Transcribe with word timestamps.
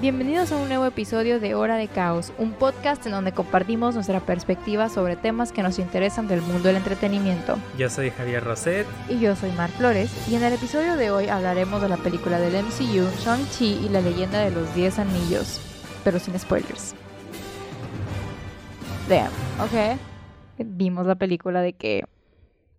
Bienvenidos 0.00 0.52
a 0.52 0.56
un 0.56 0.68
nuevo 0.68 0.86
episodio 0.86 1.40
de 1.40 1.56
Hora 1.56 1.74
de 1.74 1.88
Caos, 1.88 2.32
un 2.38 2.52
podcast 2.52 3.04
en 3.06 3.10
donde 3.10 3.32
compartimos 3.32 3.96
nuestra 3.96 4.20
perspectiva 4.20 4.88
sobre 4.88 5.16
temas 5.16 5.50
que 5.50 5.64
nos 5.64 5.80
interesan 5.80 6.28
del 6.28 6.40
mundo 6.40 6.68
del 6.68 6.76
entretenimiento. 6.76 7.58
Yo 7.76 7.90
soy 7.90 8.10
Javier 8.10 8.44
Roset. 8.44 8.86
Y 9.08 9.18
yo 9.18 9.34
soy 9.34 9.50
Mar 9.50 9.70
Flores, 9.70 10.08
y 10.30 10.36
en 10.36 10.44
el 10.44 10.52
episodio 10.52 10.94
de 10.94 11.10
hoy 11.10 11.26
hablaremos 11.26 11.82
de 11.82 11.88
la 11.88 11.96
película 11.96 12.38
del 12.38 12.64
MCU, 12.64 13.10
Shang-Chi 13.18 13.86
y 13.86 13.88
la 13.88 14.00
leyenda 14.00 14.38
de 14.38 14.52
los 14.52 14.72
10 14.76 15.00
anillos, 15.00 15.60
pero 16.04 16.20
sin 16.20 16.38
spoilers. 16.38 16.94
Damn, 19.08 19.32
ok. 19.60 19.98
Vimos 20.58 21.06
la 21.06 21.16
película 21.16 21.60
de 21.60 21.72
que 21.72 22.04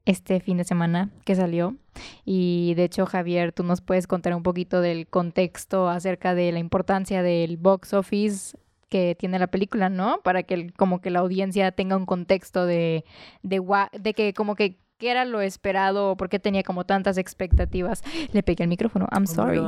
este 0.05 0.40
fin 0.40 0.55
de 0.55 0.63
semana 0.63 1.09
que 1.26 1.36
salió. 1.36 1.76
Y 2.25 2.73
de 2.75 2.86
hecho, 2.86 3.05
Javier, 3.05 3.52
tú 3.52 3.63
nos 3.63 3.81
puedes 3.81 4.07
contar 4.07 4.35
un 4.35 4.44
poquito 4.44 4.81
del 4.81 5.07
contexto 5.07 5.90
acerca 5.90 6.35
de 6.35 6.52
la 6.52 6.59
importancia 6.59 7.23
del 7.23 7.57
box 7.57 7.94
office 7.94 8.57
que 8.90 9.16
tiene 9.17 9.40
la 9.40 9.48
película, 9.48 9.90
¿no? 9.90 10.21
Para 10.23 10.43
que 10.43 10.71
como 10.76 10.99
que 10.99 11.12
la 11.12 11.20
audiencia 11.20 11.71
tenga 11.71 11.95
un 11.95 12.05
contexto 12.05 12.66
de, 12.66 13.05
de, 13.43 13.62
de 13.99 14.13
que 14.13 14.34
como 14.34 14.55
que 14.55 14.77
qué 14.99 15.12
era 15.12 15.26
lo 15.26 15.41
esperado, 15.41 16.16
por 16.17 16.30
qué 16.30 16.40
tenía 16.40 16.62
como 16.62 16.85
tantas 16.85 17.17
expectativas. 17.17 18.04
Le 18.34 18.43
pegué 18.43 18.63
el 18.63 18.70
micrófono, 18.70 19.07
I'm 19.12 19.23
oh 19.23 19.27
sorry. 19.27 19.62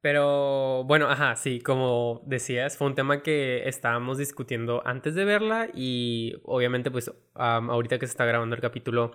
pero 0.00 0.84
bueno, 0.84 1.08
ajá, 1.08 1.36
sí, 1.36 1.60
como 1.60 2.22
decías, 2.24 2.78
fue 2.78 2.86
un 2.86 2.94
tema 2.94 3.22
que 3.22 3.68
estábamos 3.68 4.18
discutiendo 4.18 4.82
antes 4.86 5.14
de 5.14 5.24
verla 5.24 5.68
y 5.74 6.34
obviamente 6.44 6.90
pues 6.90 7.10
ahorita 7.34 7.98
que 7.98 8.06
se 8.06 8.12
está 8.12 8.24
grabando 8.24 8.54
el 8.54 8.62
capítulo 8.62 9.12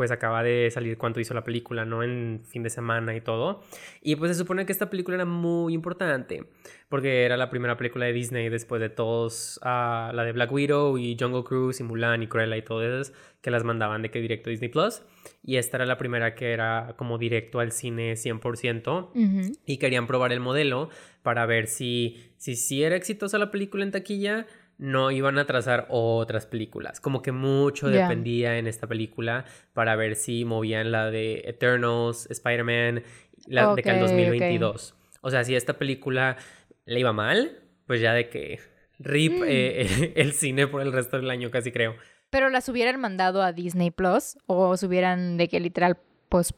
pues 0.00 0.10
acaba 0.10 0.42
de 0.42 0.70
salir 0.70 0.96
cuánto 0.96 1.20
hizo 1.20 1.34
la 1.34 1.44
película, 1.44 1.84
¿no? 1.84 2.02
En 2.02 2.40
fin 2.46 2.62
de 2.62 2.70
semana 2.70 3.14
y 3.14 3.20
todo. 3.20 3.62
Y 4.00 4.16
pues 4.16 4.30
se 4.30 4.38
supone 4.38 4.64
que 4.64 4.72
esta 4.72 4.88
película 4.88 5.16
era 5.16 5.26
muy 5.26 5.74
importante, 5.74 6.46
porque 6.88 7.26
era 7.26 7.36
la 7.36 7.50
primera 7.50 7.76
película 7.76 8.06
de 8.06 8.14
Disney 8.14 8.48
después 8.48 8.80
de 8.80 8.88
todos, 8.88 9.60
uh, 9.62 10.10
la 10.14 10.24
de 10.24 10.32
Black 10.32 10.50
Widow 10.50 10.96
y 10.96 11.18
Jungle 11.20 11.44
Cruise 11.44 11.80
y 11.80 11.82
Mulan 11.82 12.22
y 12.22 12.28
Cruella 12.28 12.56
y 12.56 12.62
todo 12.62 12.82
eso, 12.82 13.12
que 13.42 13.50
las 13.50 13.62
mandaban 13.62 14.00
de 14.00 14.10
que 14.10 14.22
directo 14.22 14.48
a 14.48 14.52
Disney 14.52 14.70
Plus. 14.70 15.02
Y 15.42 15.56
esta 15.56 15.76
era 15.76 15.84
la 15.84 15.98
primera 15.98 16.34
que 16.34 16.52
era 16.52 16.94
como 16.96 17.18
directo 17.18 17.60
al 17.60 17.70
cine 17.70 18.14
100%. 18.14 19.58
Y 19.66 19.76
querían 19.76 20.06
probar 20.06 20.32
el 20.32 20.40
modelo 20.40 20.88
para 21.22 21.44
ver 21.44 21.66
si, 21.66 22.32
si, 22.38 22.56
si 22.56 22.82
era 22.84 22.96
exitosa 22.96 23.36
la 23.36 23.50
película 23.50 23.84
en 23.84 23.90
taquilla 23.90 24.46
no 24.80 25.10
iban 25.10 25.36
a 25.38 25.44
trazar 25.44 25.86
otras 25.90 26.46
películas. 26.46 27.00
Como 27.00 27.20
que 27.20 27.32
mucho 27.32 27.88
dependía 27.88 28.56
en 28.56 28.66
esta 28.66 28.86
película 28.86 29.44
para 29.74 29.94
ver 29.94 30.16
si 30.16 30.46
movían 30.46 30.90
la 30.90 31.10
de 31.10 31.42
Eternals, 31.44 32.26
Spider-Man, 32.30 33.02
la 33.46 33.74
de 33.74 33.82
que 33.82 33.90
el 33.90 34.00
2022. 34.00 34.94
O 35.20 35.30
sea, 35.30 35.44
si 35.44 35.54
esta 35.54 35.74
película 35.74 36.38
le 36.86 36.98
iba 36.98 37.12
mal, 37.12 37.58
pues 37.86 38.00
ya 38.00 38.14
de 38.14 38.30
que 38.30 38.58
rip 38.98 39.40
mm. 39.40 39.44
eh, 39.46 40.12
el 40.16 40.32
cine 40.32 40.66
por 40.66 40.80
el 40.80 40.94
resto 40.94 41.18
del 41.18 41.30
año 41.30 41.50
casi 41.50 41.72
creo. 41.72 41.94
Pero 42.30 42.48
las 42.48 42.66
hubieran 42.70 42.98
mandado 42.98 43.42
a 43.42 43.52
Disney 43.52 43.90
Plus 43.90 44.38
o 44.46 44.78
se 44.78 44.86
hubieran 44.86 45.36
de 45.36 45.48
que 45.48 45.60
literal 45.60 45.98
pues 46.30 46.54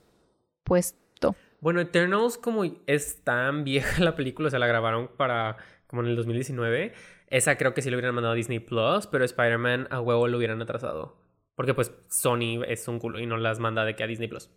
puesto. 0.62 1.34
Bueno, 1.60 1.80
Eternals 1.80 2.38
como 2.38 2.62
es 2.86 3.24
tan 3.24 3.64
vieja 3.64 4.00
la 4.00 4.14
película, 4.14 4.46
o 4.46 4.50
sea, 4.50 4.60
la 4.60 4.68
grabaron 4.68 5.08
para 5.16 5.56
como 5.88 6.02
en 6.02 6.08
el 6.08 6.16
2019 6.16 6.92
esa 7.32 7.56
creo 7.56 7.72
que 7.72 7.80
sí 7.80 7.90
lo 7.90 7.96
hubieran 7.96 8.14
mandado 8.14 8.34
a 8.34 8.36
Disney 8.36 8.60
Plus, 8.60 9.06
pero 9.06 9.24
Spider-Man 9.24 9.88
a 9.90 10.00
huevo 10.00 10.28
lo 10.28 10.36
hubieran 10.36 10.60
atrasado. 10.60 11.16
Porque 11.54 11.72
pues 11.72 11.92
Sony 12.08 12.62
es 12.66 12.86
un 12.88 12.98
culo 12.98 13.18
y 13.20 13.26
no 13.26 13.38
las 13.38 13.58
manda 13.58 13.84
de 13.84 13.96
que 13.96 14.04
a 14.04 14.06
Disney 14.06 14.28
Plus. 14.28 14.50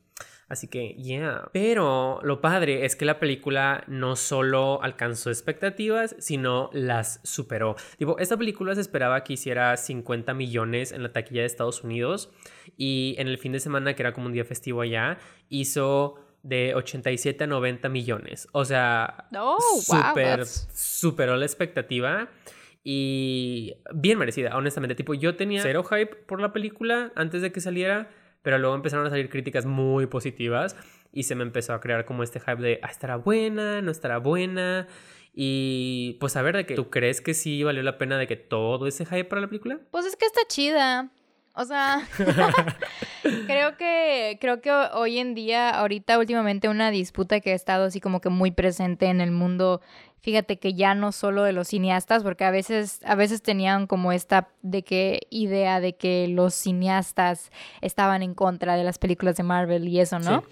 Así 0.47 0.67
que, 0.67 0.93
yeah. 0.95 1.49
Pero 1.53 2.19
lo 2.21 2.41
padre 2.41 2.85
es 2.85 2.95
que 2.95 3.05
la 3.05 3.17
película 3.17 3.83
no 3.87 4.15
solo 4.15 4.83
alcanzó 4.83 5.29
expectativas, 5.29 6.15
sino 6.19 6.69
las 6.73 7.21
superó. 7.23 7.75
Tipo, 7.97 8.19
esta 8.19 8.37
película 8.37 8.75
se 8.75 8.81
esperaba 8.81 9.23
que 9.23 9.33
hiciera 9.33 9.75
50 9.75 10.33
millones 10.33 10.91
en 10.91 11.01
la 11.01 11.13
taquilla 11.13 11.41
de 11.41 11.47
Estados 11.47 11.83
Unidos. 11.83 12.29
Y 12.77 13.16
en 13.17 13.27
el 13.27 13.38
fin 13.38 13.53
de 13.53 13.59
semana, 13.59 13.95
que 13.95 14.03
era 14.03 14.13
como 14.13 14.27
un 14.27 14.33
día 14.33 14.45
festivo 14.45 14.81
allá, 14.81 15.17
hizo 15.50 16.19
de 16.44 16.75
87 16.75 17.44
a 17.44 17.47
90 17.47 17.89
millones. 17.89 18.47
O 18.51 18.66
sea, 18.66 19.27
oh, 19.35 19.57
super, 19.81 20.45
superó 20.45 21.38
la 21.38 21.45
expectativa. 21.45 22.29
Y 22.88 23.73
bien 23.96 24.19
merecida, 24.19 24.56
honestamente. 24.56 24.94
Tipo, 24.94 25.16
yo 25.16 25.35
tenía 25.35 25.59
cero 25.63 25.84
hype 25.84 26.16
por 26.28 26.40
la 26.40 26.53
película 26.53 27.12
antes 27.16 27.41
de 27.41 27.51
que 27.51 27.59
saliera, 27.59 28.12
pero 28.44 28.59
luego 28.59 28.75
empezaron 28.75 29.07
a 29.07 29.09
salir 29.09 29.28
críticas 29.28 29.66
muy 29.66 30.06
positivas 30.06 30.78
y 31.12 31.24
se 31.24 31.34
me 31.34 31.41
empezó 31.41 31.74
a 31.74 31.81
crear 31.81 32.06
como 32.06 32.22
este 32.22 32.40
hype 32.40 32.62
de, 32.62 32.79
ah, 32.84 32.90
estará 32.91 33.16
buena, 33.16 33.81
no 33.81 33.90
estará 33.90 34.19
buena. 34.19 34.88
Y 35.34 36.16
pues 36.19 36.35
a 36.35 36.44
ver, 36.44 36.56
de 36.56 36.68
que 36.68 36.75
tú 36.75 36.91
crees 36.91 37.22
que 37.22 37.34
sí 37.34 37.63
valió 37.63 37.81
la 37.81 37.97
pena 37.97 38.19
de 38.19 38.28
que 38.28 38.35
todo 38.35 38.85
ese 38.85 39.03
hype 39.03 39.25
para 39.25 39.41
la 39.41 39.47
película? 39.47 39.79
Pues 39.90 40.06
es 40.06 40.16
que 40.16 40.28
está 40.28 40.41
chida. 40.47 41.09
O 41.55 41.66
sea, 41.66 42.07
creo 43.47 43.77
que 43.77 44.38
creo 44.41 44.61
que 44.61 44.71
hoy 44.71 45.19
en 45.19 45.35
día, 45.35 45.69
ahorita 45.69 46.19
últimamente 46.19 46.67
una 46.67 46.91
disputa 46.91 47.39
que 47.39 47.51
ha 47.51 47.55
estado 47.55 47.85
así 47.85 48.01
como 48.01 48.19
que 48.21 48.29
muy 48.29 48.51
presente 48.51 49.07
en 49.07 49.21
el 49.21 49.31
mundo 49.31 49.81
fíjate 50.25 50.57
que 50.57 50.73
ya 50.73 50.95
no 50.95 51.11
solo 51.11 51.44
de 51.44 51.53
los 51.53 51.67
cineastas, 51.67 52.23
porque 52.23 52.45
a 52.45 52.49
veces, 52.49 52.99
a 53.05 53.13
veces 53.13 53.44
tenían 53.44 53.85
como 53.85 54.11
esta 54.11 54.49
de 54.63 54.81
que 54.81 55.27
idea 55.29 55.79
de 55.79 55.97
que 55.97 56.27
los 56.27 56.55
cineastas 56.55 57.51
estaban 57.81 58.23
en 58.23 58.33
contra 58.33 58.75
de 58.75 58.83
las 58.83 58.97
películas 58.97 59.35
de 59.35 59.44
Marvel 59.44 59.88
y 59.88 59.99
eso, 59.99 60.17
¿no? 60.17 60.44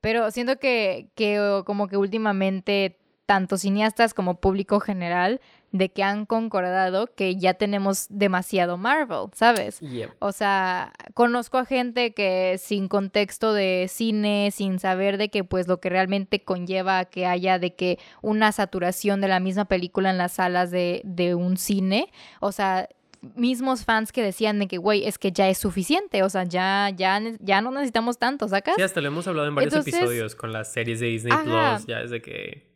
Pero 0.00 0.30
siento 0.30 0.58
que, 0.58 1.10
que 1.14 1.62
como 1.66 1.86
que 1.86 1.98
últimamente 1.98 2.99
tanto 3.30 3.58
cineastas 3.58 4.12
como 4.12 4.40
público 4.40 4.80
general 4.80 5.40
de 5.70 5.88
que 5.88 6.02
han 6.02 6.26
concordado 6.26 7.14
que 7.14 7.36
ya 7.36 7.54
tenemos 7.54 8.06
demasiado 8.08 8.76
Marvel, 8.76 9.28
¿sabes? 9.34 9.78
O 10.18 10.32
sea, 10.32 10.92
conozco 11.14 11.56
a 11.58 11.64
gente 11.64 12.12
que 12.12 12.56
sin 12.58 12.88
contexto 12.88 13.52
de 13.52 13.86
cine, 13.88 14.50
sin 14.52 14.80
saber 14.80 15.16
de 15.16 15.28
que 15.28 15.44
pues 15.44 15.68
lo 15.68 15.78
que 15.78 15.90
realmente 15.90 16.42
conlleva 16.42 17.04
que 17.04 17.24
haya 17.24 17.60
de 17.60 17.76
que 17.76 18.00
una 18.20 18.50
saturación 18.50 19.20
de 19.20 19.28
la 19.28 19.38
misma 19.38 19.66
película 19.66 20.10
en 20.10 20.18
las 20.18 20.32
salas 20.32 20.72
de, 20.72 21.00
de 21.04 21.36
un 21.36 21.56
cine, 21.56 22.10
o 22.40 22.50
sea, 22.50 22.88
mismos 23.36 23.84
fans 23.84 24.10
que 24.10 24.24
decían 24.24 24.58
de 24.58 24.66
que, 24.66 24.78
güey, 24.78 25.06
es 25.06 25.18
que 25.18 25.30
ya 25.30 25.48
es 25.48 25.58
suficiente, 25.58 26.24
o 26.24 26.28
sea, 26.28 26.42
ya, 26.42 26.90
ya, 26.96 27.22
ya 27.38 27.60
no 27.60 27.70
necesitamos 27.70 28.18
tanto, 28.18 28.48
¿sacas? 28.48 28.74
Sí, 28.74 28.82
hasta 28.82 29.00
lo 29.00 29.06
hemos 29.06 29.28
hablado 29.28 29.46
en 29.46 29.54
varios 29.54 29.86
episodios 29.86 30.34
con 30.34 30.52
las 30.52 30.72
series 30.72 30.98
de 30.98 31.06
Disney 31.06 31.32
Plus, 31.44 31.86
ya 31.86 32.00
es 32.00 32.10
de 32.10 32.20
que 32.20 32.69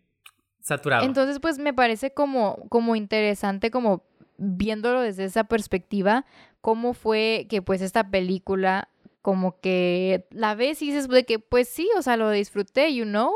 saturado. 0.65 1.05
Entonces, 1.05 1.39
pues 1.41 1.59
me 1.59 1.75
parece 1.75 2.13
como, 2.13 2.67
como 2.71 2.97
interesante, 2.97 3.71
como 3.71 4.03
viéndolo 4.39 5.03
desde 5.03 5.25
esa 5.25 5.45
perspectiva, 5.45 6.25
cómo 6.61 6.95
fue 6.95 7.47
que 7.51 7.61
pues 7.63 7.83
esta 7.83 8.11
película 8.11 8.89
como 9.21 9.61
que 9.61 10.27
la 10.31 10.55
ves 10.55 10.83
y 10.83 10.87
dices 10.87 11.09
de 11.09 11.25
que 11.25 11.39
pues 11.39 11.69
sí, 11.69 11.89
o 11.97 12.03
sea, 12.03 12.17
lo 12.17 12.31
disfruté, 12.31 12.95
you 12.95 13.05
know. 13.05 13.31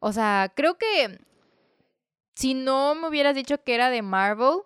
O 0.00 0.12
sea, 0.12 0.52
creo 0.54 0.76
que 0.76 1.20
si 2.34 2.54
no 2.54 2.94
me 2.96 3.08
hubieras 3.08 3.36
dicho 3.36 3.62
que 3.62 3.74
era 3.74 3.88
de 3.90 4.02
Marvel, 4.02 4.58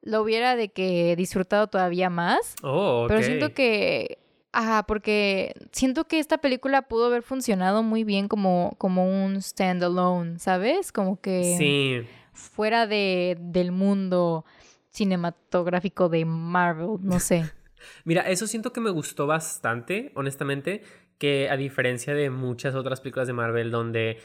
lo 0.00 0.22
hubiera 0.22 0.56
de 0.56 0.70
que 0.70 1.14
disfrutado 1.16 1.66
todavía 1.66 2.08
más. 2.08 2.56
Oh, 2.62 3.04
Pero 3.08 3.22
siento 3.22 3.52
que 3.52 4.21
Ajá, 4.52 4.82
porque 4.82 5.54
siento 5.72 6.04
que 6.04 6.18
esta 6.18 6.38
película 6.38 6.82
pudo 6.82 7.06
haber 7.06 7.22
funcionado 7.22 7.82
muy 7.82 8.04
bien 8.04 8.28
como, 8.28 8.74
como 8.76 9.24
un 9.24 9.40
standalone, 9.40 10.38
¿sabes? 10.38 10.92
Como 10.92 11.20
que 11.20 12.06
fuera 12.34 12.86
de, 12.86 13.38
del 13.40 13.72
mundo 13.72 14.44
cinematográfico 14.90 16.10
de 16.10 16.26
Marvel, 16.26 16.98
no 17.00 17.18
sé. 17.18 17.50
Mira, 18.04 18.22
eso 18.22 18.46
siento 18.46 18.72
que 18.72 18.80
me 18.80 18.90
gustó 18.90 19.26
bastante, 19.26 20.12
honestamente, 20.14 20.82
que 21.18 21.48
a 21.48 21.56
diferencia 21.56 22.14
de 22.14 22.30
muchas 22.30 22.74
otras 22.74 23.00
películas 23.00 23.26
de 23.26 23.32
Marvel 23.32 23.70
donde, 23.70 24.18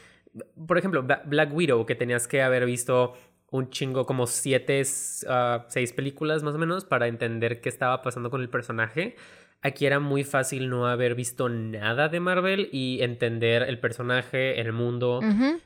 por 0.66 0.78
ejemplo, 0.78 1.02
Black 1.02 1.54
Widow, 1.54 1.86
que 1.86 1.94
tenías 1.94 2.28
que 2.28 2.42
haber 2.42 2.66
visto 2.66 3.14
un 3.50 3.70
chingo, 3.70 4.04
como 4.04 4.26
siete, 4.26 4.82
uh, 4.82 5.62
seis 5.68 5.92
películas 5.92 6.42
más 6.42 6.54
o 6.54 6.58
menos 6.58 6.84
para 6.84 7.06
entender 7.06 7.60
qué 7.60 7.70
estaba 7.70 8.02
pasando 8.02 8.30
con 8.30 8.42
el 8.42 8.50
personaje. 8.50 9.16
Aquí 9.60 9.86
era 9.86 9.98
muy 9.98 10.22
fácil 10.22 10.68
no 10.68 10.86
haber 10.86 11.16
visto 11.16 11.48
nada 11.48 12.08
de 12.08 12.20
Marvel 12.20 12.68
y 12.70 13.02
entender 13.02 13.62
el 13.62 13.80
personaje, 13.80 14.60
el 14.60 14.72
mundo. 14.72 15.20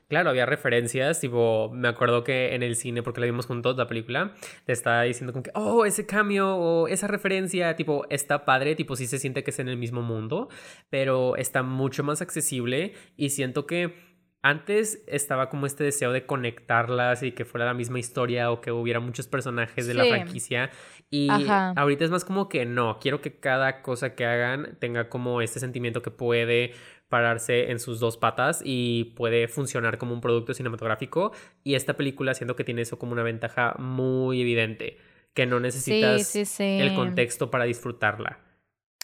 Claro, 0.09 0.31
había 0.31 0.47
referencias, 0.47 1.21
tipo, 1.21 1.71
me 1.75 1.89
acuerdo 1.89 2.25
que 2.25 2.55
en 2.55 2.62
el 2.62 2.75
cine, 2.77 3.03
porque 3.03 3.21
la 3.21 3.27
vimos 3.27 3.44
juntos 3.44 3.77
la 3.77 3.87
película, 3.87 4.35
te 4.65 4.73
estaba 4.73 5.03
diciendo 5.03 5.35
como 5.35 5.43
que, 5.43 5.50
oh, 5.55 5.85
ese 5.85 6.06
cambio 6.06 6.56
o 6.56 6.89
esa 6.89 7.06
referencia, 7.06 7.77
tipo, 7.77 8.06
está 8.09 8.47
padre, 8.47 8.75
tipo, 8.77 8.97
sí 8.97 9.06
se 9.06 9.19
siente 9.19 9.44
que 9.44 9.50
es 9.50 9.59
en 9.59 9.69
el 9.69 9.77
mismo 9.77 10.00
mundo, 10.00 10.49
pero 10.88 11.37
está 11.37 11.62
mucho 11.62 12.03
más 12.03 12.23
accesible 12.23 12.95
y 13.17 13.29
siento 13.29 13.67
que 13.67 14.12
antes 14.43 15.05
estaba 15.06 15.49
como 15.49 15.67
este 15.67 15.85
deseo 15.85 16.12
de 16.12 16.27
conectarlas 16.27 17.23
y 17.23 17.31
que 17.31 17.44
fuera 17.44 17.65
la 17.65 17.75
misma 17.75 18.00
historia 18.00 18.50
o 18.50 18.61
que 18.61 18.73
hubiera 18.73 18.99
muchos 18.99 19.29
personajes 19.29 19.87
de 19.87 19.94
la 19.94 20.05
franquicia. 20.05 20.71
Y 21.11 21.29
ahorita 21.31 22.05
es 22.05 22.11
más 22.11 22.25
como 22.25 22.49
que 22.49 22.67
no, 22.67 22.99
quiero 23.00 23.21
que 23.21 23.39
cada 23.39 23.83
cosa 23.83 24.17
que 24.17 24.27
hagan 24.27 24.77
tenga 24.81 25.09
como 25.09 25.43
este 25.43 25.61
sentimiento 25.61 26.03
que 26.03 26.11
puede 26.11 26.73
pararse 27.09 27.71
en 27.71 27.79
sus 27.79 28.00
dos 28.00 28.17
patas 28.17 28.62
y 28.65 29.12
puede 29.17 29.47
funcionar 29.47 29.99
como 29.99 30.12
un 30.12 30.21
producto 30.21 30.55
cinematográfico. 30.55 31.33
Y 31.62 31.77
esta 31.77 31.95
película 31.95 32.35
siento 32.35 32.56
que 32.56 32.65
tiene 32.65 32.83
eso 32.83 32.99
como 32.99 33.12
una 33.12 33.23
ventaja 33.23 33.77
muy 33.79 34.41
evidente, 34.41 34.99
que 35.35 35.47
no 35.47 35.61
necesitas 35.61 36.35
el 36.59 36.95
contexto 36.95 37.49
para 37.49 37.65
disfrutarla. 37.65 38.41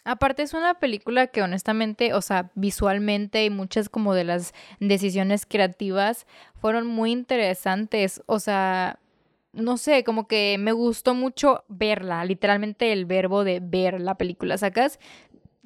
Aparte 0.05 0.43
es 0.43 0.53
una 0.53 0.79
película 0.79 1.27
que 1.27 1.41
honestamente, 1.41 2.13
o 2.13 2.21
sea, 2.21 2.51
visualmente 2.55 3.43
y 3.45 3.49
muchas 3.49 3.89
como 3.89 4.13
de 4.13 4.23
las 4.23 4.53
decisiones 4.79 5.45
creativas 5.45 6.25
fueron 6.55 6.87
muy 6.87 7.11
interesantes. 7.11 8.21
O 8.25 8.39
sea, 8.39 8.99
no 9.51 9.77
sé, 9.77 10.03
como 10.03 10.27
que 10.27 10.57
me 10.59 10.71
gustó 10.71 11.13
mucho 11.13 11.63
verla, 11.67 12.23
literalmente 12.23 12.93
el 12.93 13.05
verbo 13.05 13.43
de 13.43 13.59
ver 13.61 13.99
la 13.99 14.15
película, 14.15 14.57
¿sacas? 14.57 14.99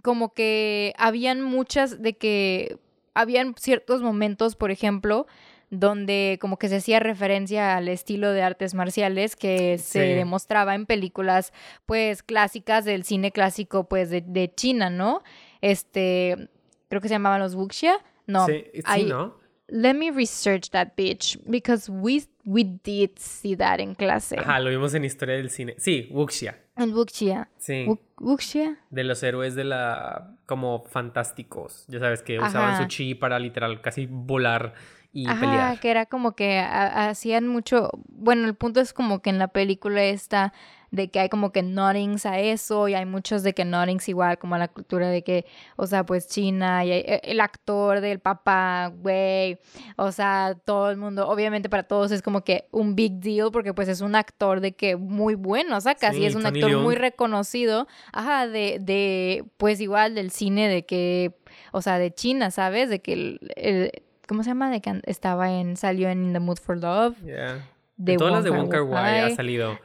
como 0.03 0.33
que 0.33 0.93
habían 0.97 1.41
muchas 1.41 2.01
de 2.01 2.13
que 2.13 2.77
habían 3.15 3.55
ciertos 3.57 4.01
momentos, 4.01 4.55
por 4.55 4.69
ejemplo, 4.69 5.25
donde 5.73 6.37
como 6.39 6.57
que 6.57 6.69
se 6.69 6.77
hacía 6.77 6.99
referencia 6.99 7.75
al 7.75 7.87
estilo 7.87 8.31
de 8.31 8.43
artes 8.43 8.75
marciales 8.75 9.35
que 9.35 9.79
se 9.79 9.99
demostraba 9.99 10.75
en 10.75 10.85
películas 10.85 11.51
pues 11.85 12.21
clásicas 12.21 12.85
del 12.85 13.03
cine 13.03 13.31
clásico 13.31 13.89
pues 13.89 14.09
de, 14.09 14.51
China, 14.55 14.89
¿no? 14.89 15.23
Este, 15.61 16.49
creo 16.89 17.01
que 17.01 17.07
se 17.07 17.15
llamaban 17.15 17.39
los 17.39 17.55
wuxia. 17.55 17.97
No, 18.27 18.45
sí, 18.45 18.65
sí 18.93 19.03
¿no? 19.05 19.41
Let 19.67 19.95
me 19.95 20.11
research 20.11 20.69
that 20.69 20.89
bitch 20.95 21.39
because 21.45 21.91
we 21.91 22.23
we 22.45 22.63
did 22.63 23.11
see 23.17 23.55
that 23.55 23.79
en 23.79 23.95
clase. 23.95 24.37
Ajá, 24.37 24.59
lo 24.59 24.69
vimos 24.69 24.93
en 24.93 25.05
historia 25.05 25.35
del 25.35 25.49
cine. 25.49 25.73
Sí, 25.77 26.07
wuxia. 26.11 26.59
El 26.75 26.93
wuxia. 26.93 27.49
Sí. 27.57 27.87
Wuxia. 28.19 28.77
De 28.89 29.03
los 29.03 29.23
héroes 29.23 29.55
de 29.55 29.63
la 29.63 30.35
como 30.45 30.83
fantásticos, 30.83 31.85
ya 31.87 31.99
sabes 31.99 32.21
que 32.21 32.39
usaban 32.39 32.77
su 32.77 32.87
chi 32.87 33.15
para 33.15 33.39
literal 33.39 33.81
casi 33.81 34.05
volar 34.05 34.73
y 35.13 35.27
Ajá, 35.27 35.77
que 35.79 35.91
era 35.91 36.07
como 36.07 36.35
que 36.35 36.59
hacían 36.59 37.47
mucho, 37.47 37.91
bueno, 38.09 38.47
el 38.47 38.55
punto 38.55 38.79
es 38.79 38.93
como 38.93 39.21
que 39.21 39.29
en 39.29 39.37
la 39.37 39.47
película 39.47 40.03
esta 40.03 40.53
de 40.93 41.09
que 41.09 41.19
hay 41.19 41.29
como 41.29 41.51
que 41.51 41.63
noddings 41.63 42.27
a 42.27 42.39
eso 42.39 42.87
y 42.87 42.93
hay 42.93 43.05
muchos 43.07 43.41
de 43.41 43.53
que 43.53 43.65
noddings 43.65 44.09
igual 44.09 44.37
como 44.37 44.53
a 44.53 44.59
la 44.59 44.67
cultura 44.67 45.09
de 45.09 45.23
que, 45.23 45.45
o 45.75 45.87
sea, 45.87 46.05
pues 46.05 46.27
China 46.27 46.85
y 46.85 46.91
e, 46.91 47.19
el 47.23 47.41
actor 47.41 47.99
del 47.99 48.19
papá, 48.19 48.91
güey, 49.01 49.57
o 49.97 50.11
sea, 50.11 50.55
todo 50.65 50.91
el 50.91 50.97
mundo, 50.97 51.27
obviamente 51.27 51.67
para 51.67 51.83
todos 51.83 52.11
es 52.11 52.21
como 52.21 52.43
que 52.43 52.67
un 52.69 52.95
big 52.95 53.13
deal 53.13 53.51
porque 53.51 53.73
pues 53.73 53.87
es 53.87 54.01
un 54.01 54.15
actor 54.15 54.61
de 54.61 54.73
que 54.73 54.95
muy 54.95 55.33
bueno, 55.33 55.77
o 55.77 55.81
sea, 55.81 55.95
casi 55.95 56.25
es 56.25 56.35
un 56.35 56.45
actor 56.45 56.77
muy 56.77 56.93
reconocido, 56.93 57.87
ajá, 58.11 58.47
de, 58.47 58.77
de, 58.79 59.45
pues 59.57 59.81
igual 59.81 60.13
del 60.13 60.29
cine 60.29 60.67
de 60.67 60.85
que, 60.85 61.35
o 61.71 61.81
sea, 61.81 61.97
de 61.97 62.13
China, 62.13 62.51
¿sabes? 62.51 62.91
De 62.91 62.99
que 62.99 63.13
el, 63.13 63.91
¿cómo 64.33 64.41
se 64.41 64.49
llama? 64.49 64.71
De 64.71 64.81
que 64.81 64.99
estaba 65.05 65.51
en, 65.51 65.77
salió 65.77 66.09
en 66.09 66.23
In 66.23 66.33
the 66.33 66.39
Mood 66.39 66.57
for 66.57 66.75
Love. 66.75 67.15
Yeah. 67.23 67.69
De 67.97 68.17
todas 68.17 68.33
las 68.33 68.43
de 68.43 68.49
Wonka 68.49 68.81
Wai 68.81 69.19
ha 69.19 69.35
salido. 69.35 69.77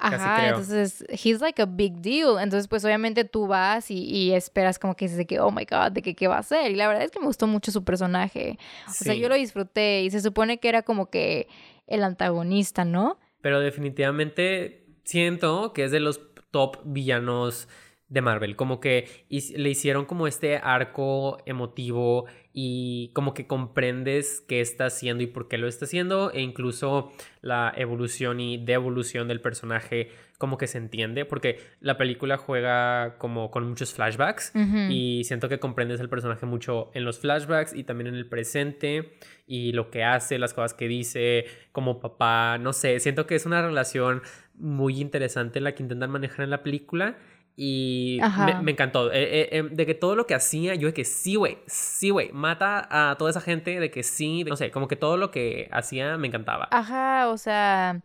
Ajá, 0.00 0.48
entonces, 0.48 1.04
he's 1.08 1.40
like 1.40 1.62
a 1.62 1.66
big 1.66 2.00
deal. 2.00 2.40
Entonces, 2.40 2.66
pues 2.66 2.84
obviamente 2.84 3.24
tú 3.24 3.46
vas 3.46 3.92
y, 3.92 4.32
esperas 4.32 4.80
como 4.80 4.96
que 4.96 5.04
dices 5.04 5.18
de 5.18 5.26
que, 5.26 5.38
oh 5.38 5.52
my 5.52 5.64
god, 5.64 5.92
de 5.92 6.02
que 6.02 6.16
qué 6.16 6.26
va 6.26 6.36
a 6.36 6.40
hacer. 6.40 6.72
Y 6.72 6.74
la 6.74 6.88
verdad 6.88 7.04
es 7.04 7.12
que 7.12 7.20
me 7.20 7.26
gustó 7.26 7.46
mucho 7.46 7.70
su 7.70 7.84
personaje. 7.84 8.58
O 8.88 8.92
sea, 8.92 9.14
yo 9.14 9.28
lo 9.28 9.36
disfruté 9.36 10.02
y 10.02 10.10
se 10.10 10.20
supone 10.20 10.58
que 10.58 10.68
era 10.68 10.82
como 10.82 11.06
que 11.06 11.46
el 11.86 12.02
antagonista, 12.02 12.84
¿no? 12.84 13.20
Pero 13.40 13.60
definitivamente 13.60 14.84
siento 15.04 15.72
que 15.72 15.84
es 15.84 15.92
de 15.92 16.00
los 16.00 16.20
top 16.50 16.78
villanos 16.84 17.68
de 18.08 18.20
Marvel, 18.20 18.56
como 18.56 18.78
que 18.78 19.24
le 19.30 19.70
hicieron 19.70 20.04
como 20.04 20.26
este 20.26 20.58
arco 20.58 21.38
emotivo 21.46 22.26
y 22.52 23.10
como 23.14 23.32
que 23.32 23.46
comprendes 23.46 24.42
qué 24.46 24.60
está 24.60 24.86
haciendo 24.86 25.22
y 25.22 25.26
por 25.26 25.48
qué 25.48 25.56
lo 25.56 25.68
está 25.68 25.86
haciendo 25.86 26.30
e 26.32 26.42
incluso 26.42 27.12
la 27.40 27.72
evolución 27.76 28.40
y 28.40 28.62
devolución 28.62 29.26
del 29.28 29.40
personaje 29.40 30.10
como 30.36 30.58
que 30.58 30.66
se 30.66 30.76
entiende 30.76 31.24
porque 31.24 31.60
la 31.80 31.96
película 31.96 32.36
juega 32.36 33.16
como 33.18 33.50
con 33.50 33.68
muchos 33.68 33.94
flashbacks 33.94 34.52
y 34.90 35.22
siento 35.24 35.48
que 35.48 35.60
comprendes 35.60 36.00
el 36.00 36.08
personaje 36.08 36.44
mucho 36.44 36.90
en 36.94 37.04
los 37.04 37.20
flashbacks 37.20 37.74
y 37.74 37.84
también 37.84 38.08
en 38.08 38.16
el 38.16 38.28
presente 38.28 39.14
y 39.46 39.72
lo 39.72 39.90
que 39.90 40.04
hace, 40.04 40.38
las 40.38 40.52
cosas 40.52 40.74
que 40.74 40.88
dice 40.88 41.46
como 41.72 42.00
papá, 42.00 42.58
no 42.58 42.72
sé, 42.72 43.00
siento 43.00 43.26
que 43.26 43.34
es 43.34 43.46
una 43.46 43.62
relación 43.62 44.22
muy 44.54 45.00
interesante 45.00 45.60
la 45.60 45.74
que 45.74 45.82
intentan 45.82 46.10
manejar 46.10 46.44
en 46.44 46.50
la 46.50 46.62
película 46.62 47.16
y 47.56 48.18
me, 48.62 48.72
encantó. 48.72 49.12
Eh, 49.12 49.22
eh, 49.22 49.48
em, 49.52 49.68
de 49.70 49.86
que 49.86 49.94
todo 49.94 50.16
lo 50.16 50.26
que 50.26 50.34
hacía, 50.34 50.74
yo 50.74 50.88
de 50.88 50.94
que 50.94 51.04
sí, 51.04 51.36
güey, 51.36 51.58
sí, 51.66 52.10
güey, 52.10 52.30
mata 52.32 52.88
a 52.90 53.16
toda 53.16 53.30
esa 53.30 53.40
gente, 53.40 53.78
de 53.78 53.90
que 53.90 54.02
sí, 54.02 54.44
no 54.44 54.56
sé, 54.56 54.70
como 54.70 54.88
que 54.88 54.96
todo 54.96 55.16
lo 55.16 55.30
que 55.30 55.68
hacía 55.70 56.16
me 56.16 56.28
encantaba. 56.28 56.68
Ajá, 56.70 57.28
o 57.28 57.36
sea, 57.36 58.00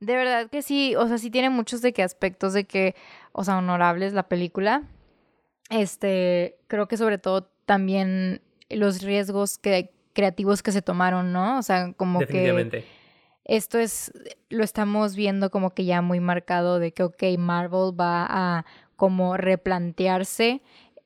de 0.00 0.16
verdad 0.16 0.50
que 0.50 0.62
sí, 0.62 0.94
o 0.96 1.08
sea, 1.08 1.18
sí 1.18 1.30
tiene 1.30 1.48
muchos 1.48 1.80
de 1.80 1.92
que 1.92 2.02
aspectos 2.02 2.52
de 2.52 2.64
que, 2.64 2.94
o 3.32 3.44
sea, 3.44 3.58
honorables 3.58 4.12
la 4.12 4.28
película. 4.28 4.82
Este, 5.70 6.58
creo 6.66 6.86
que 6.86 6.98
sobre 6.98 7.16
todo 7.16 7.48
también 7.64 8.42
los 8.68 9.02
riesgos 9.02 9.56
que, 9.58 9.90
creativos 10.12 10.62
que 10.62 10.72
se 10.72 10.82
tomaron, 10.82 11.32
¿no? 11.32 11.58
O 11.58 11.62
sea, 11.62 11.92
como 11.94 12.20
que 12.20 12.84
esto 13.44 13.78
es, 13.78 14.12
lo 14.48 14.64
estamos 14.64 15.16
viendo 15.16 15.50
como 15.50 15.70
que 15.70 15.84
ya 15.84 16.02
muy 16.02 16.20
marcado 16.20 16.78
de 16.78 16.92
que, 16.92 17.02
ok, 17.02 17.22
Marvel 17.38 17.98
va 17.98 18.26
a 18.28 18.64
como 18.96 19.36
replantearse 19.36 20.62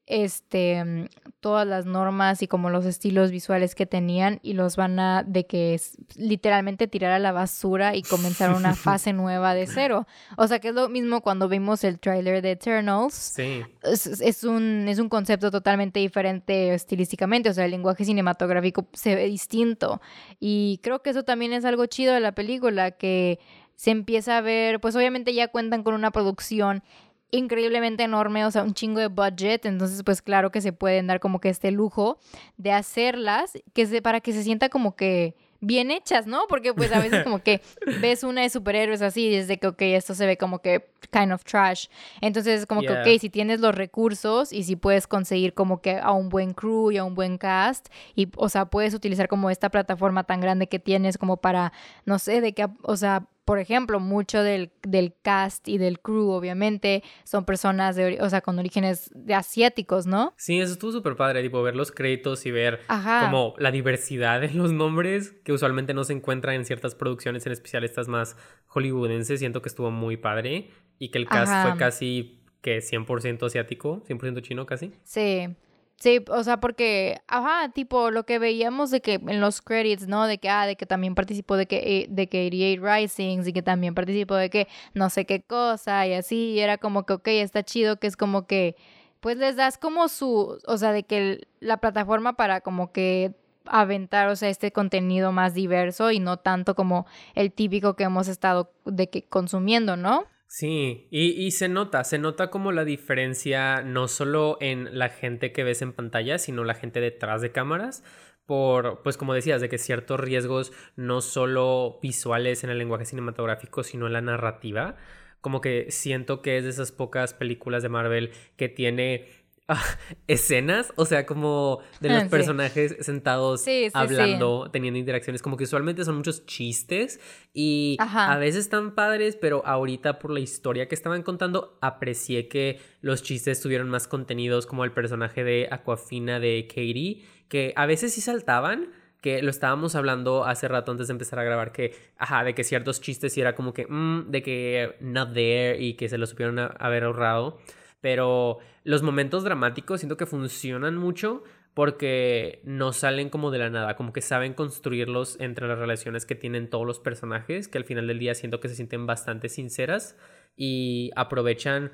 este 0.06 0.84
mm, 0.84 1.06
todas 1.40 1.66
las 1.66 1.86
normas 1.86 2.42
y 2.42 2.48
como 2.48 2.70
los 2.70 2.86
estilos 2.86 3.30
visuales 3.30 3.74
que 3.74 3.86
tenían 3.86 4.40
y 4.42 4.54
los 4.54 4.76
van 4.76 4.98
a 4.98 5.22
de 5.24 5.46
que 5.46 5.74
es, 5.74 5.96
literalmente 6.16 6.86
tirar 6.86 7.12
a 7.12 7.18
la 7.18 7.32
basura 7.32 7.94
y 7.94 8.02
comenzar 8.02 8.54
una 8.54 8.74
fase 8.74 9.12
nueva 9.12 9.54
de 9.54 9.66
cero. 9.66 10.06
O 10.36 10.46
sea 10.46 10.58
que 10.58 10.68
es 10.68 10.74
lo 10.74 10.88
mismo 10.88 11.20
cuando 11.20 11.48
vimos 11.48 11.84
el 11.84 11.98
tráiler 11.98 12.42
de 12.42 12.52
Eternals. 12.52 13.14
Sí. 13.14 13.62
Es, 13.82 14.44
un, 14.44 14.86
es 14.88 14.98
un 14.98 15.08
concepto 15.08 15.50
totalmente 15.50 16.00
diferente 16.00 16.74
estilísticamente, 16.74 17.50
o 17.50 17.52
sea, 17.52 17.64
el 17.64 17.70
lenguaje 17.70 18.04
cinematográfico 18.04 18.86
se 18.92 19.14
ve 19.14 19.26
distinto. 19.26 20.00
Y 20.40 20.80
creo 20.82 21.02
que 21.02 21.10
eso 21.10 21.24
también 21.24 21.52
es 21.52 21.64
algo 21.64 21.86
chido 21.86 22.14
de 22.14 22.20
la 22.20 22.32
película, 22.32 22.92
que 22.92 23.38
se 23.76 23.90
empieza 23.90 24.38
a 24.38 24.40
ver, 24.40 24.80
pues 24.80 24.96
obviamente 24.96 25.34
ya 25.34 25.48
cuentan 25.48 25.82
con 25.82 25.94
una 25.94 26.10
producción 26.10 26.82
increíblemente 27.30 28.04
enorme, 28.04 28.44
o 28.44 28.50
sea, 28.50 28.62
un 28.62 28.74
chingo 28.74 29.00
de 29.00 29.08
budget, 29.08 29.66
entonces 29.66 30.02
pues 30.04 30.22
claro 30.22 30.50
que 30.50 30.60
se 30.60 30.72
pueden 30.72 31.06
dar 31.06 31.20
como 31.20 31.40
que 31.40 31.48
este 31.48 31.70
lujo 31.70 32.18
de 32.56 32.72
hacerlas, 32.72 33.52
que 33.72 33.86
se, 33.86 34.02
para 34.02 34.20
que 34.20 34.32
se 34.32 34.42
sienta 34.42 34.68
como 34.68 34.96
que 34.96 35.34
bien 35.60 35.90
hechas, 35.90 36.26
¿no? 36.26 36.42
Porque 36.48 36.74
pues 36.74 36.92
a 36.92 37.00
veces 37.00 37.24
como 37.24 37.42
que 37.42 37.60
ves 38.00 38.22
una 38.22 38.42
de 38.42 38.50
superhéroes 38.50 39.02
así 39.02 39.26
y 39.26 39.36
desde 39.36 39.58
que, 39.58 39.66
ok, 39.66 39.82
esto 39.82 40.14
se 40.14 40.26
ve 40.26 40.36
como 40.36 40.60
que 40.60 40.88
kind 41.10 41.32
of 41.32 41.44
trash. 41.44 41.86
Entonces 42.20 42.60
es 42.60 42.66
como 42.66 42.82
que, 42.82 42.92
ok, 42.92 43.20
si 43.20 43.30
tienes 43.30 43.60
los 43.60 43.74
recursos 43.74 44.52
y 44.52 44.64
si 44.64 44.76
puedes 44.76 45.06
conseguir 45.06 45.54
como 45.54 45.80
que 45.80 45.98
a 45.98 46.12
un 46.12 46.28
buen 46.28 46.52
crew 46.52 46.90
y 46.90 46.98
a 46.98 47.04
un 47.04 47.14
buen 47.14 47.38
cast 47.38 47.88
y, 48.14 48.28
o 48.36 48.48
sea, 48.48 48.66
puedes 48.66 48.94
utilizar 48.94 49.28
como 49.28 49.50
esta 49.50 49.70
plataforma 49.70 50.24
tan 50.24 50.40
grande 50.40 50.68
que 50.68 50.78
tienes 50.78 51.18
como 51.18 51.38
para, 51.38 51.72
no 52.04 52.18
sé, 52.18 52.40
de 52.40 52.52
que, 52.52 52.66
o 52.82 52.96
sea, 52.96 53.26
por 53.46 53.60
ejemplo, 53.60 54.00
mucho 54.00 54.42
del, 54.42 54.72
del, 54.82 55.14
cast 55.22 55.68
y 55.68 55.78
del 55.78 56.00
crew, 56.00 56.30
obviamente, 56.30 57.04
son 57.22 57.44
personas 57.44 57.94
de, 57.94 58.18
o 58.20 58.28
sea, 58.28 58.40
con 58.40 58.58
orígenes 58.58 59.08
de 59.14 59.34
asiáticos, 59.34 60.04
¿no? 60.04 60.34
Sí, 60.36 60.60
eso 60.60 60.72
estuvo 60.72 60.90
súper 60.90 61.14
padre, 61.14 61.42
tipo, 61.42 61.62
ver 61.62 61.76
los 61.76 61.92
créditos 61.92 62.44
y 62.44 62.50
ver 62.50 62.80
como 62.88 63.54
la 63.58 63.70
diversidad 63.70 64.42
en 64.42 64.58
los 64.58 64.72
nombres 64.72 65.32
que 65.44 65.52
usualmente 65.52 65.94
no 65.94 66.02
se 66.02 66.12
encuentra 66.12 66.56
en 66.56 66.64
ciertas 66.64 66.96
producciones, 66.96 67.46
en 67.46 67.52
especial 67.52 67.84
estas 67.84 68.08
más 68.08 68.36
hollywoodenses. 68.66 69.38
Siento 69.38 69.62
que 69.62 69.68
estuvo 69.68 69.92
muy 69.92 70.16
padre 70.16 70.70
y 70.98 71.10
que 71.10 71.18
el 71.18 71.28
cast 71.28 71.68
fue 71.68 71.78
casi 71.78 72.42
que 72.62 72.78
100% 72.78 73.46
asiático, 73.46 74.02
100% 74.08 74.42
chino 74.42 74.66
casi. 74.66 74.92
Sí. 75.04 75.54
Sí, 75.98 76.22
o 76.28 76.44
sea, 76.44 76.60
porque, 76.60 77.22
ajá, 77.26 77.70
tipo 77.72 78.10
lo 78.10 78.26
que 78.26 78.38
veíamos 78.38 78.90
de 78.90 79.00
que 79.00 79.14
en 79.14 79.40
los 79.40 79.62
credits, 79.62 80.06
¿no? 80.06 80.26
De 80.26 80.36
que, 80.38 80.50
ah, 80.50 80.66
de 80.66 80.76
que 80.76 80.84
también 80.84 81.14
participó 81.14 81.56
de 81.56 81.66
que, 81.66 81.76
eh, 82.02 82.06
de 82.10 82.28
que 82.28 82.46
88 82.46 82.82
Risings 82.84 83.48
y 83.48 83.52
que 83.54 83.62
también 83.62 83.94
participó 83.94 84.34
de 84.34 84.50
que 84.50 84.68
no 84.92 85.08
sé 85.08 85.24
qué 85.24 85.42
cosa 85.42 86.06
y 86.06 86.12
así, 86.12 86.50
y 86.52 86.60
era 86.60 86.76
como 86.76 87.06
que, 87.06 87.14
ok, 87.14 87.28
está 87.28 87.62
chido, 87.62 87.96
que 87.98 88.08
es 88.08 88.16
como 88.16 88.46
que, 88.46 88.76
pues 89.20 89.38
les 89.38 89.56
das 89.56 89.78
como 89.78 90.08
su, 90.08 90.58
o 90.66 90.76
sea, 90.76 90.92
de 90.92 91.04
que 91.04 91.48
la 91.60 91.78
plataforma 91.78 92.34
para 92.36 92.60
como 92.60 92.92
que 92.92 93.34
aventar, 93.64 94.28
o 94.28 94.36
sea, 94.36 94.50
este 94.50 94.72
contenido 94.72 95.32
más 95.32 95.54
diverso 95.54 96.10
y 96.12 96.20
no 96.20 96.36
tanto 96.36 96.74
como 96.74 97.06
el 97.34 97.52
típico 97.52 97.96
que 97.96 98.04
hemos 98.04 98.28
estado 98.28 98.70
de 98.84 99.08
que 99.08 99.22
consumiendo, 99.22 99.96
¿no? 99.96 100.26
Sí, 100.48 101.08
y, 101.10 101.50
se 101.50 101.68
nota, 101.68 102.04
se 102.04 102.18
nota 102.18 102.50
como 102.50 102.70
la 102.70 102.84
diferencia 102.84 103.82
no 103.82 104.06
solo 104.06 104.58
en 104.60 104.96
la 104.96 105.08
gente 105.08 105.52
que 105.52 105.64
ves 105.64 105.82
en 105.82 105.92
pantalla, 105.92 106.38
sino 106.38 106.64
la 106.64 106.74
gente 106.74 107.00
detrás 107.00 107.42
de 107.42 107.50
cámaras, 107.50 108.04
por, 108.46 109.02
pues 109.02 109.16
como 109.16 109.34
decías, 109.34 109.60
de 109.60 109.68
que 109.68 109.76
ciertos 109.76 110.20
riesgos 110.20 110.72
no 110.94 111.20
solo 111.20 111.98
visuales 112.00 112.62
en 112.62 112.70
el 112.70 112.78
lenguaje 112.78 113.04
cinematográfico, 113.06 113.82
sino 113.82 114.06
en 114.06 114.12
la 114.12 114.20
narrativa, 114.20 114.96
como 115.40 115.60
que 115.60 115.90
siento 115.90 116.42
que 116.42 116.58
es 116.58 116.64
de 116.64 116.70
esas 116.70 116.92
pocas 116.92 117.34
películas 117.34 117.82
de 117.82 117.88
Marvel 117.88 118.30
que 118.56 118.68
tiene 118.68 119.45
escenas, 120.28 120.92
o 120.96 121.06
sea, 121.06 121.26
como 121.26 121.80
de 122.00 122.10
los 122.10 122.24
personajes 122.30 122.96
sentados 123.00 123.64
hablando, 123.94 124.70
teniendo 124.70 124.98
interacciones, 124.98 125.42
como 125.42 125.56
que 125.56 125.64
usualmente 125.64 126.04
son 126.04 126.16
muchos 126.16 126.46
chistes 126.46 127.20
y 127.52 127.96
a 128.00 128.36
veces 128.38 128.62
están 128.66 128.94
padres, 128.94 129.36
pero 129.36 129.66
ahorita 129.66 130.18
por 130.18 130.30
la 130.30 130.40
historia 130.40 130.88
que 130.88 130.94
estaban 130.94 131.22
contando, 131.22 131.78
aprecié 131.80 132.48
que 132.48 132.80
los 133.00 133.22
chistes 133.22 133.60
tuvieron 133.60 133.88
más 133.88 134.06
contenidos 134.06 134.66
como 134.66 134.84
el 134.84 134.92
personaje 134.92 135.42
de 135.44 135.68
Aquafina 135.70 136.38
de 136.38 136.66
Katie, 136.68 137.24
que 137.48 137.72
a 137.76 137.86
veces 137.86 138.14
sí 138.14 138.20
saltaban, 138.20 138.92
que 139.20 139.42
lo 139.42 139.50
estábamos 139.50 139.96
hablando 139.96 140.44
hace 140.44 140.68
rato 140.68 140.92
antes 140.92 141.08
de 141.08 141.12
empezar 141.12 141.38
a 141.38 141.44
grabar, 141.44 141.72
que, 141.72 141.94
ajá, 142.16 142.44
de 142.44 142.54
que 142.54 142.62
ciertos 142.62 143.00
chistes 143.00 143.36
y 143.36 143.40
era 143.40 143.56
como 143.56 143.72
que, 143.72 143.86
mm, 143.88 144.30
de 144.30 144.42
que 144.42 144.96
not 145.00 145.32
there 145.32 145.82
y 145.82 145.94
que 145.94 146.08
se 146.08 146.18
lo 146.18 146.26
supieron 146.26 146.58
haber 146.78 147.04
ahorrado. 147.04 147.58
Pero 148.00 148.58
los 148.84 149.02
momentos 149.02 149.44
dramáticos 149.44 150.00
siento 150.00 150.16
que 150.16 150.26
funcionan 150.26 150.96
mucho 150.96 151.42
porque 151.76 152.62
no 152.64 152.94
salen 152.94 153.28
como 153.28 153.50
de 153.50 153.58
la 153.58 153.68
nada, 153.68 153.96
como 153.96 154.14
que 154.14 154.22
saben 154.22 154.54
construirlos 154.54 155.38
entre 155.40 155.68
las 155.68 155.78
relaciones 155.78 156.24
que 156.24 156.34
tienen 156.34 156.70
todos 156.70 156.86
los 156.86 157.00
personajes, 157.00 157.68
que 157.68 157.76
al 157.76 157.84
final 157.84 158.06
del 158.06 158.18
día 158.18 158.34
siento 158.34 158.60
que 158.60 158.70
se 158.70 158.76
sienten 158.76 159.06
bastante 159.06 159.50
sinceras 159.50 160.16
y 160.56 161.10
aprovechan 161.16 161.92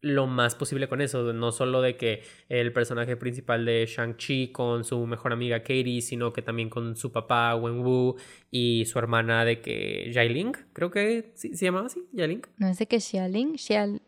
lo 0.00 0.26
más 0.26 0.54
posible 0.54 0.88
con 0.88 1.00
eso, 1.00 1.32
no 1.32 1.52
solo 1.52 1.80
de 1.82 1.96
que 1.96 2.22
el 2.48 2.72
personaje 2.72 3.16
principal 3.16 3.64
de 3.64 3.86
Shang-Chi 3.86 4.52
con 4.52 4.84
su 4.84 5.06
mejor 5.06 5.32
amiga 5.32 5.60
Katie, 5.60 6.00
sino 6.02 6.32
que 6.32 6.42
también 6.42 6.68
con 6.68 6.96
su 6.96 7.10
papá 7.12 7.54
Wen-Wu 7.56 8.16
y 8.50 8.84
su 8.84 8.98
hermana 8.98 9.44
de 9.44 9.60
que 9.60 10.12
Ling, 10.30 10.52
creo 10.72 10.90
que 10.90 11.32
¿sí, 11.34 11.56
se 11.56 11.66
llamaba 11.66 11.86
así, 11.86 12.06
Ling. 12.12 12.42
No 12.58 12.72
sé 12.74 12.86
qué 12.86 13.00
Xialing, 13.00 13.56
Xial, 13.56 14.00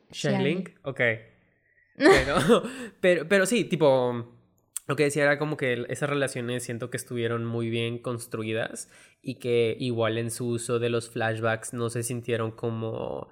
Ling, 0.42 0.68
ok. 0.82 1.00
Pero, 1.98 2.62
pero, 3.00 3.28
pero 3.28 3.44
sí, 3.44 3.64
tipo, 3.64 4.38
lo 4.86 4.94
que 4.94 5.02
decía 5.02 5.24
era 5.24 5.36
como 5.36 5.56
que 5.56 5.84
esas 5.88 6.08
relaciones 6.08 6.62
siento 6.62 6.90
que 6.90 6.96
estuvieron 6.96 7.44
muy 7.44 7.70
bien 7.70 7.98
construidas 7.98 8.88
y 9.20 9.40
que 9.40 9.76
igual 9.80 10.16
en 10.16 10.30
su 10.30 10.46
uso 10.46 10.78
de 10.78 10.90
los 10.90 11.10
flashbacks 11.10 11.74
no 11.74 11.90
se 11.90 12.04
sintieron 12.04 12.52
como 12.52 13.28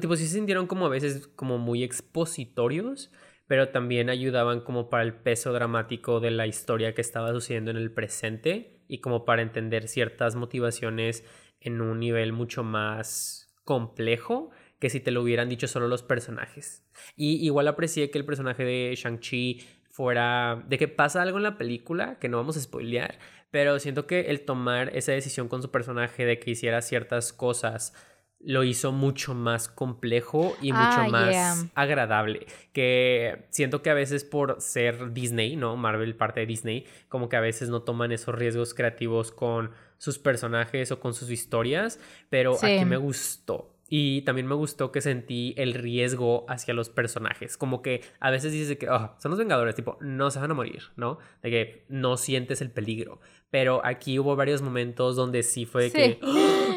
Tipo, 0.00 0.16
sí 0.16 0.26
se 0.26 0.34
sintieron 0.34 0.66
como 0.66 0.86
a 0.86 0.88
veces 0.88 1.28
como 1.36 1.58
muy 1.58 1.84
expositorios, 1.84 3.12
pero 3.46 3.68
también 3.68 4.08
ayudaban 4.08 4.60
como 4.60 4.88
para 4.88 5.02
el 5.02 5.14
peso 5.14 5.52
dramático 5.52 6.20
de 6.20 6.30
la 6.30 6.46
historia 6.46 6.94
que 6.94 7.00
estaba 7.00 7.32
sucediendo 7.32 7.70
en 7.70 7.76
el 7.76 7.92
presente 7.92 8.80
y 8.88 9.00
como 9.00 9.24
para 9.24 9.42
entender 9.42 9.88
ciertas 9.88 10.36
motivaciones 10.36 11.24
en 11.60 11.80
un 11.80 12.00
nivel 12.00 12.32
mucho 12.32 12.62
más 12.62 13.54
complejo 13.64 14.50
que 14.78 14.90
si 14.90 15.00
te 15.00 15.10
lo 15.10 15.22
hubieran 15.22 15.48
dicho 15.48 15.66
solo 15.66 15.88
los 15.88 16.02
personajes. 16.02 16.86
Y 17.16 17.44
igual 17.44 17.68
aprecié 17.68 18.10
que 18.10 18.18
el 18.18 18.24
personaje 18.24 18.64
de 18.64 18.94
Shang-Chi 18.96 19.66
fuera 19.90 20.64
de 20.68 20.78
que 20.78 20.88
pasa 20.88 21.22
algo 21.22 21.38
en 21.38 21.42
la 21.42 21.58
película 21.58 22.18
que 22.18 22.28
no 22.28 22.36
vamos 22.36 22.56
a 22.56 22.60
spoilear, 22.60 23.18
pero 23.50 23.78
siento 23.78 24.06
que 24.06 24.30
el 24.30 24.42
tomar 24.44 24.96
esa 24.96 25.12
decisión 25.12 25.48
con 25.48 25.60
su 25.60 25.70
personaje 25.70 26.24
de 26.24 26.38
que 26.38 26.52
hiciera 26.52 26.80
ciertas 26.80 27.32
cosas 27.32 27.92
lo 28.40 28.62
hizo 28.62 28.92
mucho 28.92 29.34
más 29.34 29.68
complejo 29.68 30.56
y 30.62 30.72
mucho 30.72 30.82
ah, 30.82 31.08
más 31.10 31.66
agradable. 31.74 32.46
Que 32.72 33.46
siento 33.50 33.82
que 33.82 33.90
a 33.90 33.94
veces 33.94 34.24
por 34.24 34.60
ser 34.60 35.12
Disney, 35.12 35.56
¿no? 35.56 35.76
Marvel 35.76 36.14
parte 36.14 36.40
de 36.40 36.46
Disney, 36.46 36.86
como 37.08 37.28
que 37.28 37.36
a 37.36 37.40
veces 37.40 37.68
no 37.68 37.82
toman 37.82 38.12
esos 38.12 38.34
riesgos 38.34 38.74
creativos 38.74 39.32
con 39.32 39.72
sus 39.98 40.18
personajes 40.18 40.92
o 40.92 41.00
con 41.00 41.14
sus 41.14 41.30
historias, 41.30 41.98
pero 42.30 42.56
aquí 42.62 42.84
me 42.84 42.96
gustó. 42.96 43.74
Y 43.90 44.20
también 44.22 44.46
me 44.46 44.54
gustó 44.54 44.92
que 44.92 45.00
sentí 45.00 45.54
el 45.56 45.72
riesgo 45.72 46.44
hacia 46.48 46.74
los 46.74 46.90
personajes. 46.90 47.56
Como 47.56 47.80
que 47.80 48.02
a 48.20 48.30
veces 48.30 48.52
dices 48.52 48.76
que 48.76 48.88
oh, 48.88 49.14
son 49.18 49.30
los 49.30 49.38
Vengadores, 49.38 49.74
tipo, 49.74 49.96
no 50.00 50.30
se 50.30 50.38
van 50.38 50.50
a 50.50 50.54
morir, 50.54 50.82
¿no? 50.96 51.18
De 51.42 51.50
que 51.50 51.86
no 51.88 52.18
sientes 52.18 52.60
el 52.60 52.70
peligro. 52.70 53.18
Pero 53.50 53.80
aquí 53.84 54.18
hubo 54.18 54.36
varios 54.36 54.60
momentos 54.60 55.16
donde 55.16 55.42
sí 55.42 55.64
fue 55.64 55.84
de 55.84 55.92
que. 55.92 56.20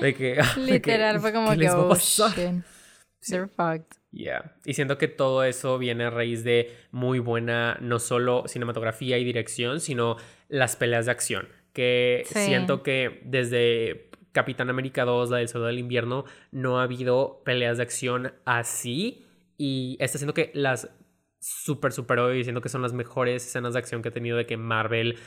De 0.05 0.13
que 0.15 0.41
Literal, 0.57 1.19
fue 1.19 1.31
como 1.31 1.55
que. 1.55 1.69
Oh, 1.69 1.95
They're 3.27 3.47
fucked. 3.47 3.97
Yeah. 4.11 4.55
Y 4.65 4.73
siento 4.73 4.97
que 4.97 5.07
todo 5.07 5.43
eso 5.43 5.77
viene 5.77 6.05
a 6.05 6.09
raíz 6.09 6.43
de 6.43 6.75
muy 6.91 7.19
buena, 7.19 7.77
no 7.79 7.99
solo 7.99 8.43
cinematografía 8.47 9.17
y 9.17 9.23
dirección, 9.23 9.79
sino 9.79 10.17
las 10.49 10.75
peleas 10.75 11.05
de 11.05 11.11
acción. 11.11 11.47
Que 11.71 12.23
siento 12.25 12.83
que 12.83 13.21
desde 13.23 14.09
Capitán 14.31 14.69
América 14.69 15.05
2, 15.05 15.29
la 15.29 15.37
del 15.37 15.47
Soldado 15.47 15.67
del 15.67 15.79
Invierno, 15.79 16.25
no 16.51 16.79
ha 16.79 16.83
habido 16.83 17.41
peleas 17.45 17.77
de 17.77 17.83
acción 17.83 18.33
así. 18.43 19.25
Y 19.57 19.97
está 19.99 20.17
siendo 20.17 20.33
que 20.33 20.51
las 20.53 20.89
super 21.39 21.91
superó 21.91 22.33
y 22.33 22.43
siento 22.43 22.61
que 22.61 22.69
son 22.69 22.81
las 22.81 22.93
mejores 22.93 23.45
escenas 23.45 23.73
de 23.73 23.79
acción 23.79 24.01
que 24.01 24.09
ha 24.09 24.13
tenido 24.13 24.37
de 24.37 24.45
que 24.45 24.57
Marvel 24.57 25.17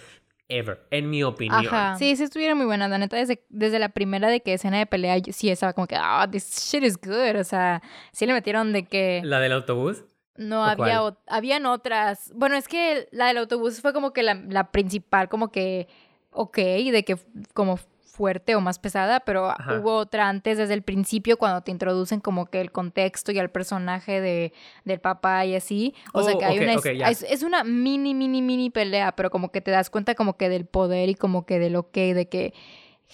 ever, 0.49 0.87
en 0.91 1.11
mi 1.11 1.23
opinión. 1.23 1.67
Ajá. 1.67 1.97
Sí, 1.97 2.17
sí 2.17 2.25
estuviera 2.25 2.55
muy 2.55 2.67
buena. 2.67 2.89
La 2.89 2.99
neta, 2.99 3.17
desde, 3.17 3.45
desde 3.49 3.79
la 3.79 3.91
primera 3.91 4.29
de 4.29 4.41
que 4.41 4.55
escena 4.55 4.79
de 4.79 4.87
pelea, 4.87 5.17
sí 5.33 5.51
estaba 5.51 5.73
como 5.73 5.87
que, 5.87 5.97
ah, 5.99 6.29
this 6.31 6.71
shit 6.71 6.83
is 6.83 6.99
good. 6.99 7.39
O 7.39 7.45
sea, 7.45 7.83
sí 8.13 8.27
le 8.27 8.33
metieron 8.33 8.73
de 8.73 8.85
que. 8.85 9.21
¿La 9.25 9.41
del 9.41 9.53
autobús? 9.53 10.05
No, 10.37 10.65
había, 10.65 11.01
habían 11.29 11.67
otras. 11.67 12.33
Bueno, 12.35 12.57
es 12.57 12.67
que 12.67 13.09
la 13.13 13.29
del 13.29 13.39
autobús 13.39 13.81
fue 13.81 13.93
como 13.93 14.13
que 14.13 14.23
la, 14.23 14.35
la 14.35 14.73
principal, 14.73 15.29
como 15.29 15.53
que, 15.53 15.89
ok, 16.31 16.57
de 16.57 17.05
que 17.05 17.17
como 17.53 17.79
fuerte 18.15 18.55
o 18.55 18.61
más 18.61 18.79
pesada, 18.79 19.21
pero 19.21 19.53
hubo 19.81 19.97
otra 19.97 20.29
antes 20.29 20.57
desde 20.57 20.75
el 20.75 20.83
principio 20.83 21.37
cuando 21.37 21.63
te 21.63 21.73
introducen 21.73 22.21
como 22.21 22.47
que 22.47 22.61
el 22.61 22.71
contexto 22.71 23.33
y 23.33 23.39
al 23.41 23.51
personaje 23.51 24.21
de, 24.21 24.53
del 24.85 25.01
papá 25.01 25.45
y 25.45 25.57
así. 25.57 25.95
O 26.13 26.23
sea 26.23 26.37
oh, 26.37 26.39
que 26.39 26.45
hay 26.45 26.59
una... 26.61 26.75
es, 26.75 27.43
una 27.43 27.65
mini, 27.65 28.15
mini, 28.15 28.41
mini 28.41 28.71
pelea, 28.71 29.17
pero 29.17 29.31
como 29.31 29.51
que 29.51 29.61
te 29.61 29.73
das 29.73 29.91
cuenta 29.91 30.15
como 30.15 30.37
que 30.37 30.49
del 30.49 30.65
poder 30.65 31.09
y 31.09 31.15
como 31.17 31.45
que 31.45 31.59
del 31.59 31.77
ok, 31.77 31.95
de 31.95 32.29
que... 32.29 32.55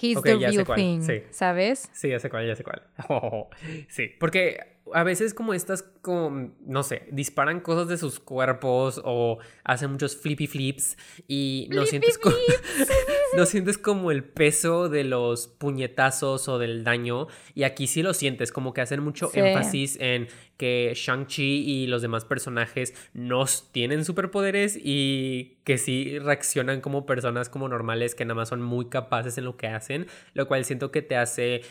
He's 0.03 0.23
the 0.23 0.37
real 0.37 0.65
thing, 0.65 1.03
¿sabes? 1.31 1.91
Sí, 1.93 2.09
ya 2.09 2.21
sé 2.21 2.31
cuál, 2.31 2.47
ya 2.47 2.55
sé 2.55 2.63
cuál. 2.63 2.83
sí, 3.89 4.09
porque 4.19 4.81
a 4.95 5.03
veces 5.03 5.35
como 5.35 5.55
estas, 5.55 5.83
como, 5.83 6.53
no 6.65 6.83
sé, 6.83 7.07
disparan 7.11 7.61
cosas 7.61 7.89
de 7.89 7.99
sus 7.99 8.21
cuerpos 8.21 9.01
o 9.05 9.39
hacen 9.65 9.91
muchos 9.93 10.17
flippy 10.17 10.47
flips 10.47 10.97
y 11.29 11.69
no 11.73 11.87
sientes, 11.87 12.19
como, 12.19 12.37
no 13.37 13.47
sientes 13.47 13.79
como 13.79 14.11
el 14.11 14.25
peso 14.25 14.89
de 14.89 15.05
los 15.05 15.47
puñetazos 15.47 16.49
o 16.49 16.59
del 16.59 16.85
daño 16.85 17.29
y 17.55 17.63
aquí 17.63 17.87
sí 17.87 18.03
lo 18.03 18.15
sientes, 18.15 18.53
como 18.53 18.73
que 18.73 18.81
hacen 18.81 19.03
mucho 19.03 19.31
énfasis 19.35 19.99
en 20.01 20.29
que 20.57 20.93
Shang-Chi 20.95 21.65
y 21.67 21.87
los 21.87 22.03
demás 22.03 22.25
personajes 22.25 22.95
no 23.13 23.45
tienen 23.73 24.05
superpoderes 24.05 24.79
y 24.83 25.59
que 25.65 25.79
sí 25.79 26.19
reaccionan 26.19 26.81
como 26.81 27.07
personas 27.07 27.49
como 27.49 27.69
normales 27.69 28.15
que 28.15 28.25
nada 28.25 28.35
más 28.35 28.49
son 28.49 28.63
muy 28.63 28.89
capaces 28.89 29.39
en 29.39 29.45
lo 29.45 29.57
que 29.57 29.69
hacen, 29.69 30.07
lo 30.35 30.47
cual 30.49 30.65
siento 30.65 30.91
que 30.91 31.03
te 31.03 31.17
hace 31.17 31.63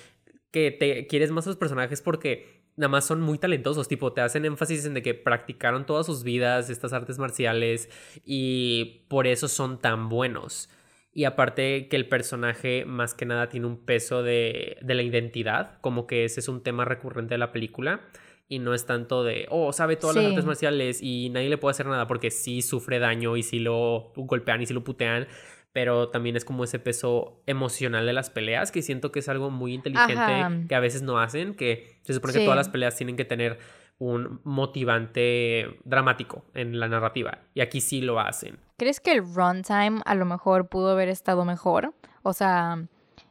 que 0.52 0.72
te 0.72 1.06
quieres 1.08 1.32
más 1.32 1.46
a 1.46 1.52
los 1.52 1.58
personajes 1.58 2.02
porque 2.02 2.60
nada 2.80 2.90
más 2.90 3.06
son 3.06 3.20
muy 3.20 3.38
talentosos, 3.38 3.90
tipo, 3.90 4.14
te 4.14 4.22
hacen 4.22 4.46
énfasis 4.46 4.86
en 4.86 4.94
de 4.94 5.02
que 5.02 5.14
practicaron 5.14 5.86
todas 5.86 6.06
sus 6.06 6.24
vidas 6.24 6.70
estas 6.70 6.94
artes 6.94 7.20
marciales 7.20 7.90
y 8.24 9.06
por 9.10 9.28
eso 9.28 9.50
son 9.50 9.80
tan 9.80 10.08
buenos. 10.08 10.70
Y 11.12 11.24
aparte 11.24 11.88
que 11.88 11.96
el 11.96 12.08
personaje 12.08 12.86
más 12.86 13.14
que 13.14 13.26
nada 13.26 13.50
tiene 13.50 13.66
un 13.68 13.84
peso 13.84 14.22
de, 14.24 14.78
de 14.82 14.94
la 14.94 15.02
identidad, 15.02 15.80
como 15.82 16.06
que 16.08 16.24
ese 16.24 16.40
es 16.40 16.48
un 16.48 16.62
tema 16.62 16.86
recurrente 16.86 17.34
de 17.34 17.40
la 17.40 17.52
película 17.52 18.02
y 18.50 18.58
no 18.58 18.74
es 18.74 18.86
tanto 18.86 19.24
de, 19.24 19.46
oh, 19.50 19.72
sabe 19.72 19.96
todas 19.96 20.16
las 20.16 20.26
artes 20.26 20.44
marciales 20.44 21.02
y 21.04 21.30
nadie 21.30 21.50
le 21.50 21.58
puede 21.60 21.72
hacer 21.72 21.86
nada 21.86 22.08
porque 22.08 22.32
sí 22.32 22.64
sufre 22.64 22.98
daño 22.98 23.38
y 23.38 23.44
sí 23.44 23.60
lo 23.60 24.12
golpean 24.16 24.62
y 24.62 24.66
sí 24.66 24.74
lo 24.74 24.84
putean, 24.84 25.28
pero 25.72 26.10
también 26.10 26.36
es 26.36 26.46
como 26.46 26.64
ese 26.64 26.80
peso 26.80 27.44
emocional 27.46 28.08
de 28.08 28.14
las 28.14 28.32
peleas 28.32 28.72
que 28.72 28.82
siento 28.82 29.12
que 29.12 29.20
es 29.20 29.30
algo 29.30 29.52
muy 29.52 29.76
inteligente 29.76 30.66
que 30.68 30.76
a 30.76 30.80
veces 30.80 31.04
no 31.04 31.20
hacen, 31.20 31.54
que 31.54 32.00
se 32.02 32.14
supone 32.14 32.34
que 32.34 32.40
todas 32.40 32.58
las 32.58 32.70
peleas 32.70 32.96
tienen 32.96 33.16
que 33.16 33.26
tener 33.26 33.60
un 34.00 34.42
motivante 34.44 35.80
dramático 35.84 36.46
en 36.54 36.80
la 36.80 36.88
narrativa 36.88 37.40
y 37.54 37.62
aquí 37.62 37.82
sí 37.82 38.02
lo 38.02 38.20
hacen. 38.20 38.60
¿Crees 38.78 39.00
que 39.00 39.12
el 39.12 39.24
runtime 39.34 40.02
a 40.06 40.16
lo 40.16 40.26
mejor 40.26 40.70
pudo 40.70 40.92
haber 40.92 41.10
estado 41.10 41.46
mejor? 41.46 41.94
O 42.24 42.34
sea, 42.34 42.88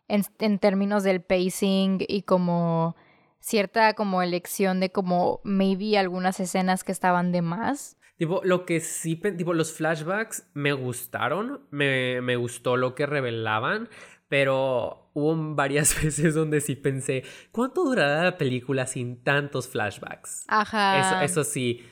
en, 0.08 0.22
en 0.38 0.58
términos 0.58 1.02
del 1.02 1.22
pacing 1.22 2.04
y 2.06 2.22
como 2.22 2.96
cierta 3.40 3.94
como 3.94 4.22
elección 4.22 4.80
de 4.80 4.90
como 4.90 5.40
maybe 5.42 5.96
algunas 5.96 6.38
escenas 6.40 6.84
que 6.84 6.92
estaban 6.92 7.32
de 7.32 7.42
más. 7.42 7.96
Tipo, 8.18 8.40
lo 8.44 8.66
que 8.66 8.80
sí, 8.80 9.14
tipo, 9.14 9.54
los 9.54 9.72
flashbacks 9.72 10.48
me 10.52 10.72
gustaron, 10.72 11.60
me, 11.70 12.20
me 12.20 12.34
gustó 12.34 12.76
lo 12.76 12.96
que 12.96 13.06
revelaban, 13.06 13.88
pero 14.28 15.10
hubo 15.14 15.54
varias 15.54 15.94
veces 16.02 16.34
donde 16.34 16.60
sí 16.60 16.76
pensé, 16.76 17.24
¿cuánto 17.50 17.84
durará 17.84 18.22
la 18.24 18.38
película 18.38 18.86
sin 18.86 19.22
tantos 19.22 19.68
flashbacks? 19.68 20.44
Ajá. 20.48 21.20
Eso, 21.24 21.40
eso 21.40 21.50
sí. 21.50 21.84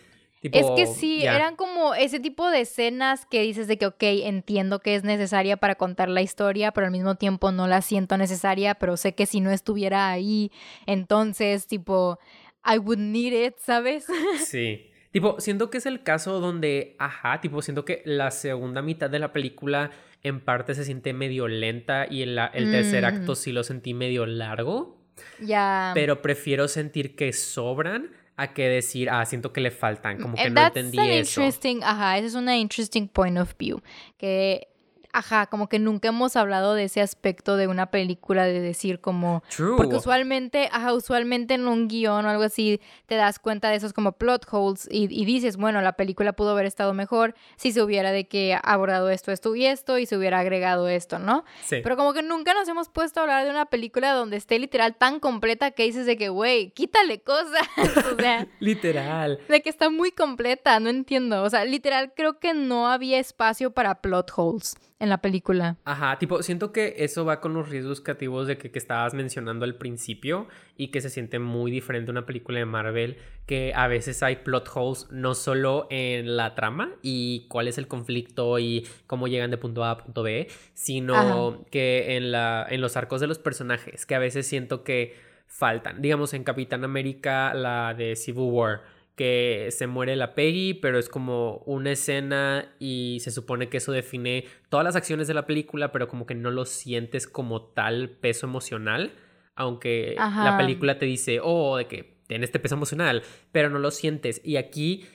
es 0.43 0.67
que 0.77 0.87
sí, 0.87 1.25
eran 1.25 1.57
como 1.57 1.95
ese 1.95 2.21
tipo 2.21 2.49
de 2.51 2.61
escenas 2.61 3.27
que 3.27 3.43
dices 3.43 3.67
de 3.67 3.79
que, 3.79 3.87
ok, 3.87 4.03
entiendo 4.03 4.81
que 4.81 4.95
es 4.95 5.03
necesaria 5.03 5.57
para 5.57 5.75
contar 5.75 6.09
la 6.09 6.23
historia, 6.23 6.73
pero 6.73 6.87
al 6.87 6.93
mismo 6.93 7.17
tiempo 7.17 7.51
no 7.53 7.67
la 7.67 7.83
siento 7.83 8.17
necesaria, 8.17 8.75
pero 8.75 8.97
sé 8.97 9.15
que 9.15 9.27
si 9.27 9.41
no 9.41 9.51
estuviera 9.51 10.11
ahí, 10.11 10.53
entonces, 10.87 11.67
tipo, 11.67 12.19
I 12.65 12.79
would 12.79 12.99
need 12.99 13.33
it, 13.33 13.57
¿sabes? 13.59 14.07
Sí. 14.47 14.91
Tipo, 15.17 15.41
siento 15.41 15.71
que 15.71 15.79
es 15.79 15.87
el 15.87 16.03
caso 16.03 16.41
donde, 16.41 16.95
ajá, 16.99 17.41
tipo, 17.41 17.63
siento 17.63 17.87
que 17.87 18.03
la 18.05 18.31
segunda 18.31 18.83
mitad 18.83 19.09
de 19.09 19.19
la 19.19 19.33
película 19.33 19.91
en 20.23 20.41
parte 20.41 20.75
se 20.75 20.85
siente 20.85 21.15
medio 21.15 21.49
lenta 21.49 22.07
y 22.07 22.21
el, 22.21 22.39
el 22.53 22.71
tercer 22.71 23.07
acto 23.07 23.35
sí 23.35 23.51
lo 23.51 23.65
sentí 23.65 23.95
medio 23.95 24.27
largo. 24.27 25.01
Ya. 25.41 25.93
Pero 25.95 26.21
prefiero 26.21 26.69
sentir 26.69 27.17
que 27.17 27.33
sobran 27.33 28.11
a 28.37 28.53
que 28.53 28.69
decir, 28.69 29.09
ah, 29.09 29.25
siento 29.25 29.55
que 29.55 29.63
le 29.63 29.71
faltan, 29.71 30.21
como 30.21 30.37
que 30.37 30.51
no 30.51 30.67
entendí 30.67 30.99
eso. 30.99 31.41
Interesting, 31.41 31.81
ajá, 31.83 32.19
ese 32.19 32.27
es 32.27 32.35
una 32.35 32.59
interesting 32.59 33.09
point 33.09 33.39
of 33.39 33.55
view. 33.57 33.81
Que 34.19 34.69
ajá, 35.17 35.47
como 35.47 35.69
que 35.69 35.79
nunca 35.79 36.09
hemos 36.09 36.37
hablado 36.37 36.75
de 36.75 36.85
ese 36.85 37.01
aspecto 37.01 37.57
de 37.57 37.69
una 37.69 37.91
película 37.91 38.45
de 38.45 38.61
decir 38.61 39.01
como 39.01 39.43
porque 39.79 39.97
usualmente, 39.97 40.69
ajá, 40.71 40.93
usualmente 40.93 41.55
en 41.55 41.67
un 41.67 41.89
guion 41.89 42.27
o 42.27 42.29
algo 42.29 42.43
así 42.43 42.83
te 43.07 43.15
das 43.15 43.39
cuenta 43.39 43.71
de 43.71 43.77
esos 43.77 43.95
como 43.95 44.13
plot 44.13 44.47
holes 44.51 44.87
y, 44.91 45.25
dices, 45.25 45.57
bueno, 45.57 45.81
la 45.81 45.95
película 45.95 46.35
pudo 46.35 46.51
haber 46.51 46.67
estado 46.67 46.93
mejor 46.93 47.35
si 47.57 47.73
se 47.73 47.83
hubiera 47.83 48.13
de 48.13 48.29
que 48.29 48.59
abordado 48.63 49.09
esto, 49.09 49.33
esto 49.33 49.57
y 49.57 49.65
esto 49.65 49.99
y 49.99 50.05
se 50.05 50.19
hubiera 50.19 50.39
agregado 50.41 50.87
esto, 50.87 51.19
¿no? 51.19 51.45
Sí. 51.65 51.77
Pero 51.83 51.97
como 51.97 52.13
que 52.13 52.23
nunca 52.23 52.53
nos 52.53 52.69
hemos 52.69 52.91
puesto 52.91 53.21
a 53.21 53.23
hablar 53.23 53.45
de 53.45 53.51
una 53.51 53.67
película 53.67 54.13
donde 54.13 54.37
esté 54.37 54.59
literal 54.59 54.97
tan 54.97 55.19
completa 55.19 55.71
que 55.71 55.85
dices 55.85 56.05
de 56.05 56.19
que, 56.19 56.29
güey, 56.29 56.73
quítale 56.73 57.21
cosas, 57.23 57.67
o 58.13 58.21
sea, 58.21 58.47
literal. 58.61 59.41
De 59.49 59.63
que 59.63 59.71
está 59.71 59.89
muy 59.89 60.11
completa, 60.11 60.79
no 60.79 60.91
entiendo, 60.91 61.43
o 61.43 61.49
sea, 61.49 61.65
literal 61.65 62.13
creo 62.15 62.39
que 62.39 62.53
no 62.53 62.89
había 62.89 63.19
espacio 63.19 63.71
para 63.71 64.03
plot 64.03 64.31
holes 64.37 64.77
en 64.99 65.09
la 65.11 65.19
película. 65.19 65.77
Ajá, 65.85 66.19
tipo, 66.19 66.43
siento 66.43 66.73
que 66.73 66.95
eso 66.99 67.25
va 67.25 67.41
con 67.41 67.53
los 67.53 67.69
riesgos 67.69 68.01
creativos 68.01 68.47
de 68.47 68.57
que, 68.57 68.71
que, 68.71 68.79
estabas 68.79 69.13
mencionando 69.13 69.65
al 69.65 69.75
principio 69.75 70.49
y 70.77 70.89
que 70.89 71.01
se 71.01 71.11
siente 71.11 71.39
muy 71.39 71.71
diferente 71.71 72.11
una 72.11 72.25
película 72.25 72.59
de 72.59 72.65
Marvel, 72.65 73.19
que 73.47 73.73
a 73.75 73.89
veces 73.89 74.23
hay 74.23 74.37
plot 74.37 74.71
holes 74.75 75.07
no 75.11 75.35
solo 75.35 75.87
en 75.91 76.37
la 76.37 76.55
trama 76.55 76.93
y 77.03 77.47
cuál 77.49 77.69
es 77.69 77.79
el 77.79 77.89
conflicto 77.89 78.59
y 78.59 78.87
cómo 79.07 79.29
llegan 79.29 79.51
de 79.51 79.59
punto 79.59 79.85
A 79.85 79.91
a 79.91 79.99
punto 79.99 80.23
B, 80.23 80.49
sino 80.73 81.65
que 81.71 82.17
en, 82.17 82.33
la, 82.33 82.67
en 82.69 82.81
los 82.81 82.97
arcos 82.97 83.21
de 83.21 83.27
los 83.27 83.39
personajes, 83.39 84.07
que 84.07 84.15
a 84.15 84.19
veces 84.19 84.47
siento 84.47 84.83
que 84.83 85.15
faltan. 85.47 86.01
Digamos, 86.01 86.35
en 86.35 86.43
Capitán 86.43 86.85
América, 86.85 87.55
la 87.55 87.95
de 87.95 88.17
Civil 88.17 88.51
War 88.51 88.96
que 89.17 89.69
se 89.71 89.87
muere 89.87 90.15
la 90.15 90.35
Peggy, 90.35 90.75
pero 90.75 90.99
es 90.99 91.09
como 91.09 91.63
una 91.67 91.93
escena 91.93 92.75
y 92.79 93.19
se 93.21 93.31
supone 93.31 93.69
que 93.69 93.79
eso 93.79 93.91
define 93.91 94.45
todas 94.69 94.85
las 94.85 94.95
acciones 94.95 95.27
de 95.27 95.35
la 95.35 95.47
película, 95.47 95.91
pero 95.91 96.07
como 96.07 96.27
que 96.27 96.35
no 96.35 96.51
lo 96.51 96.67
sientes 96.67 97.27
como 97.27 97.63
tal 97.63 98.11
peso 98.11 98.47
emocional, 98.47 99.15
aunque 99.55 100.15
la 100.19 100.57
película 100.59 100.99
te 100.99 101.07
dice, 101.07 101.41
oh, 101.43 101.79
de 101.79 101.87
que 101.87 102.21
tiene 102.27 102.45
este 102.45 102.59
peso 102.59 102.75
emocional, 102.75 103.23
pero 103.53 103.71
no 103.71 103.79
lo 103.79 103.91
sientes. 103.91 104.43
Y 104.45 104.59
aquí 104.59 105.07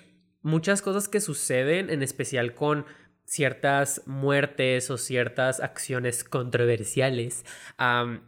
muchas 0.41 0.81
cosas 0.81 1.07
que 1.07 1.21
suceden, 1.21 1.91
en 1.91 2.01
especial 2.01 2.55
con 2.55 2.85
ciertas 3.25 4.03
muertes 4.05 4.89
o 4.89 4.97
ciertas 4.97 5.61
acciones 5.61 6.23
controversiales, 6.23 7.45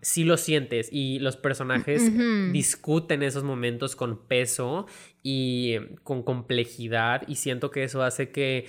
si 0.02 0.24
lo 0.24 0.38
sientes 0.38 0.90
y 0.92 1.20
los 1.20 1.36
personajes 1.38 2.12
discuten 2.52 3.24
esos 3.24 3.44
momentos 3.44 3.96
con 3.96 4.28
peso 4.28 4.88
y 5.22 5.78
con 6.04 6.24
complejidad 6.24 7.24
y 7.28 7.36
siento 7.36 7.70
que 7.72 7.84
eso 7.84 8.04
hace 8.04 8.32
que 8.32 8.68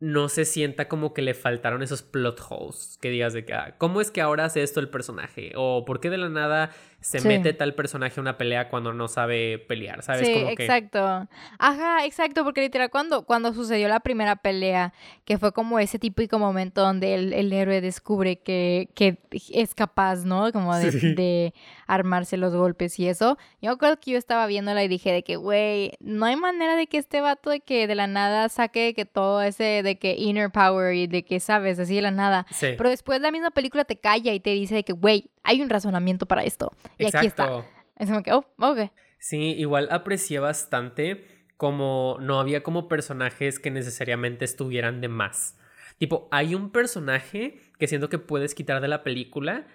no 0.00 0.28
se 0.28 0.44
sienta 0.44 0.86
como 0.86 1.14
que 1.14 1.22
le 1.22 1.32
faltaron 1.32 1.82
esos 1.82 2.02
plot 2.02 2.38
holes, 2.50 2.98
que 3.00 3.10
digas 3.10 3.32
de 3.32 3.46
que, 3.46 3.54
ah, 3.54 3.76
¿cómo 3.78 4.02
es 4.02 4.10
que 4.10 4.20
ahora 4.20 4.44
hace 4.44 4.62
esto 4.62 4.80
el 4.80 4.90
personaje? 4.90 5.52
O 5.56 5.84
¿por 5.86 5.98
qué 6.00 6.10
de 6.10 6.18
la 6.18 6.28
nada 6.28 6.72
se 7.04 7.20
mete 7.20 7.52
tal 7.52 7.74
personaje 7.74 8.18
a 8.18 8.22
una 8.22 8.38
pelea 8.38 8.70
cuando 8.70 8.94
no 8.94 9.08
sabe 9.08 9.58
pelear, 9.58 10.02
¿sabes? 10.02 10.26
Sí, 10.26 10.32
exacto. 10.32 11.28
Ajá, 11.58 12.06
exacto, 12.06 12.44
porque 12.44 12.62
literal 12.62 12.88
cuando, 12.88 13.26
cuando 13.26 13.52
sucedió 13.52 13.88
la 13.88 14.00
primera 14.00 14.36
pelea, 14.36 14.94
que 15.26 15.36
fue 15.36 15.52
como 15.52 15.78
ese 15.78 15.98
típico 15.98 16.38
momento 16.38 16.80
donde 16.80 17.14
el, 17.14 17.52
héroe 17.52 17.82
descubre 17.82 18.36
que, 18.36 18.88
que, 18.94 19.18
es 19.52 19.74
capaz, 19.74 20.24
¿no? 20.24 20.50
Como 20.50 20.74
de, 20.74 21.52
armarse 21.86 22.38
los 22.38 22.54
golpes 22.54 22.98
y 22.98 23.06
eso. 23.06 23.36
Yo 23.60 23.76
creo 23.76 24.00
que 24.00 24.12
yo 24.12 24.18
estaba 24.18 24.46
viéndola 24.46 24.82
y 24.82 24.88
dije 24.88 25.12
de 25.12 25.22
que, 25.22 25.36
güey, 25.36 25.92
no 26.00 26.24
hay 26.24 26.36
manera 26.36 26.74
de 26.74 26.86
que 26.86 26.96
este 26.96 27.20
vato 27.20 27.50
de 27.50 27.60
que 27.60 27.86
de 27.86 27.96
la 27.96 28.06
nada 28.06 28.48
saque 28.48 28.94
que 28.94 29.04
todo 29.04 29.42
ese 29.42 29.82
de 29.82 29.98
que 29.98 30.14
inner 30.16 30.50
power 30.50 30.94
y 30.94 31.06
de 31.06 31.22
que 31.22 31.38
sabes, 31.38 31.78
así 31.78 31.96
de 31.96 32.02
la 32.02 32.10
nada. 32.10 32.46
Pero 32.58 32.88
después 32.88 33.20
la 33.20 33.30
misma 33.30 33.50
película 33.50 33.84
te 33.84 33.96
calla 33.96 34.32
y 34.32 34.40
te 34.40 34.50
dice 34.50 34.74
de 34.76 34.84
que, 34.84 34.94
güey, 34.94 35.30
hay 35.44 35.62
un 35.62 35.70
razonamiento 35.70 36.26
para 36.26 36.42
esto. 36.42 36.72
Y 36.98 37.06
aquí 37.06 37.26
está. 37.26 37.64
Es 37.96 38.08
como 38.08 38.22
que, 38.22 38.32
oh, 38.32 38.44
ok. 38.58 38.90
Sí, 39.18 39.54
igual 39.56 39.88
aprecié 39.90 40.40
bastante 40.40 41.24
como 41.56 42.18
no 42.20 42.40
había 42.40 42.62
como 42.62 42.88
personajes 42.88 43.60
que 43.60 43.70
necesariamente 43.70 44.44
estuvieran 44.44 45.00
de 45.00 45.08
más. 45.08 45.56
Tipo, 45.98 46.28
hay 46.32 46.54
un 46.54 46.70
personaje 46.70 47.60
que 47.78 47.86
siento 47.86 48.08
que 48.08 48.18
puedes 48.18 48.54
quitar 48.54 48.80
de 48.80 48.88
la 48.88 49.04
película 49.04 49.66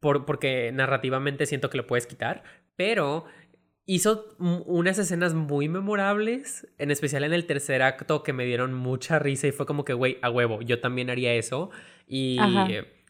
por, 0.00 0.24
porque 0.26 0.72
narrativamente 0.72 1.46
siento 1.46 1.70
que 1.70 1.76
lo 1.76 1.86
puedes 1.86 2.06
quitar, 2.06 2.42
pero 2.74 3.26
hizo 3.86 4.26
unas 4.38 4.98
escenas 4.98 5.34
muy 5.34 5.68
memorables, 5.68 6.66
en 6.78 6.90
especial 6.90 7.24
en 7.24 7.32
el 7.32 7.46
tercer 7.46 7.82
acto 7.82 8.22
que 8.22 8.32
me 8.32 8.44
dieron 8.44 8.74
mucha 8.74 9.18
risa 9.18 9.46
y 9.46 9.52
fue 9.52 9.64
como 9.64 9.84
que, 9.84 9.94
güey, 9.94 10.18
a 10.20 10.30
huevo, 10.30 10.60
yo 10.62 10.80
también 10.80 11.08
haría 11.08 11.32
eso. 11.34 11.70
Y 12.06 12.38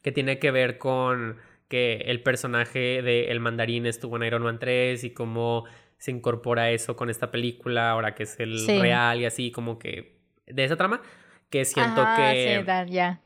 que 0.02 0.12
tiene 0.12 0.38
que 0.38 0.50
ver 0.50 0.78
con 0.78 1.38
que 1.68 1.96
el 2.06 2.22
personaje 2.22 3.02
de 3.02 3.30
El 3.30 3.40
Mandarín 3.40 3.86
estuvo 3.86 4.16
en 4.16 4.24
Iron 4.24 4.42
Man 4.42 4.58
3 4.58 5.04
y 5.04 5.10
cómo 5.10 5.64
se 5.98 6.10
incorpora 6.10 6.70
eso 6.70 6.96
con 6.96 7.10
esta 7.10 7.30
película, 7.30 7.90
ahora 7.90 8.14
que 8.14 8.22
es 8.22 8.38
el 8.40 8.66
real 8.66 9.20
y 9.20 9.24
así, 9.26 9.50
como 9.50 9.78
que 9.78 10.18
de 10.46 10.64
esa 10.64 10.76
trama, 10.76 11.02
que 11.50 11.64
siento 11.64 12.04
que 12.16 12.64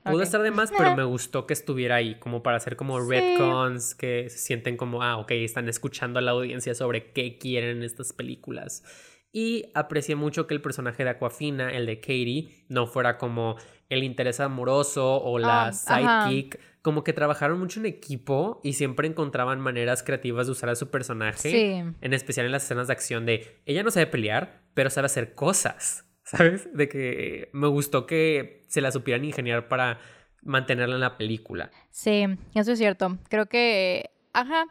pudo 0.05 0.23
estar 0.23 0.43
de 0.43 0.51
más, 0.51 0.73
pero 0.77 0.95
me 0.97 1.05
gustó 1.05 1.47
que 1.47 1.53
estuviera 1.53 1.97
ahí, 1.97 2.19
como 2.19 2.43
para 2.43 2.57
hacer 2.57 2.77
como 2.77 3.01
retcons 3.01 3.95
que 3.95 4.31
se 4.31 4.39
sienten 4.39 4.77
como, 4.77 5.03
ah, 5.03 5.19
ok, 5.19 5.33
están 5.33 5.69
escuchando 5.69 6.19
a 6.19 6.23
la 6.23 6.31
audiencia 6.31 6.75
sobre 6.75 7.13
qué 7.13 7.39
quieren 7.39 7.83
estas 7.83 8.13
películas. 8.13 8.85
Y 9.33 9.71
aprecié 9.75 10.15
mucho 10.15 10.47
que 10.47 10.55
el 10.55 10.61
personaje 10.61 11.05
de 11.05 11.11
Aquafina, 11.11 11.71
el 11.71 11.87
de 11.87 12.01
Katie, 12.01 12.67
no 12.69 12.87
fuera 12.87 13.17
como 13.17 13.57
el 13.89 14.05
interés 14.05 14.41
amoroso 14.41 15.23
o 15.23 15.39
la 15.39 15.69
ah, 15.69 15.73
sidekick 15.73 16.61
como 16.83 17.05
que 17.05 17.13
trabajaron 17.13 17.59
mucho 17.61 17.81
en 17.81 17.87
equipo 17.87 18.61
y 18.65 18.73
siempre 18.73 19.07
encontraban 19.07 19.61
maneras 19.61 20.03
creativas 20.03 20.47
de 20.47 20.53
usar 20.53 20.69
a 20.69 20.75
su 20.75 20.91
personaje. 20.91 21.79
En 21.79 22.13
especial 22.13 22.45
en 22.45 22.53
las 22.53 22.65
escenas 22.65 22.89
de 22.89 22.93
acción 22.93 23.25
de 23.25 23.63
ella 23.67 23.85
no 23.85 23.91
sabe 23.93 24.09
pelear, 24.09 24.63
pero 24.75 24.91
sabe 24.91 25.07
hacer 25.07 25.35
cosas. 25.35 26.09
¿Sabes? 26.25 26.69
De 26.73 26.89
que 26.89 27.51
me 27.53 27.69
gustó 27.69 28.07
que 28.07 28.65
se 28.69 28.81
la 28.81 28.91
supieran 28.91 29.25
ingeniar 29.25 29.69
para 29.69 29.99
mantenerla 30.43 30.95
en 30.97 31.01
la 31.01 31.17
película. 31.17 31.71
Sí, 31.91 32.25
eso 32.55 32.73
es 32.73 32.79
cierto. 32.79 33.19
Creo 33.29 33.47
que, 33.47 34.11
ajá, 34.33 34.67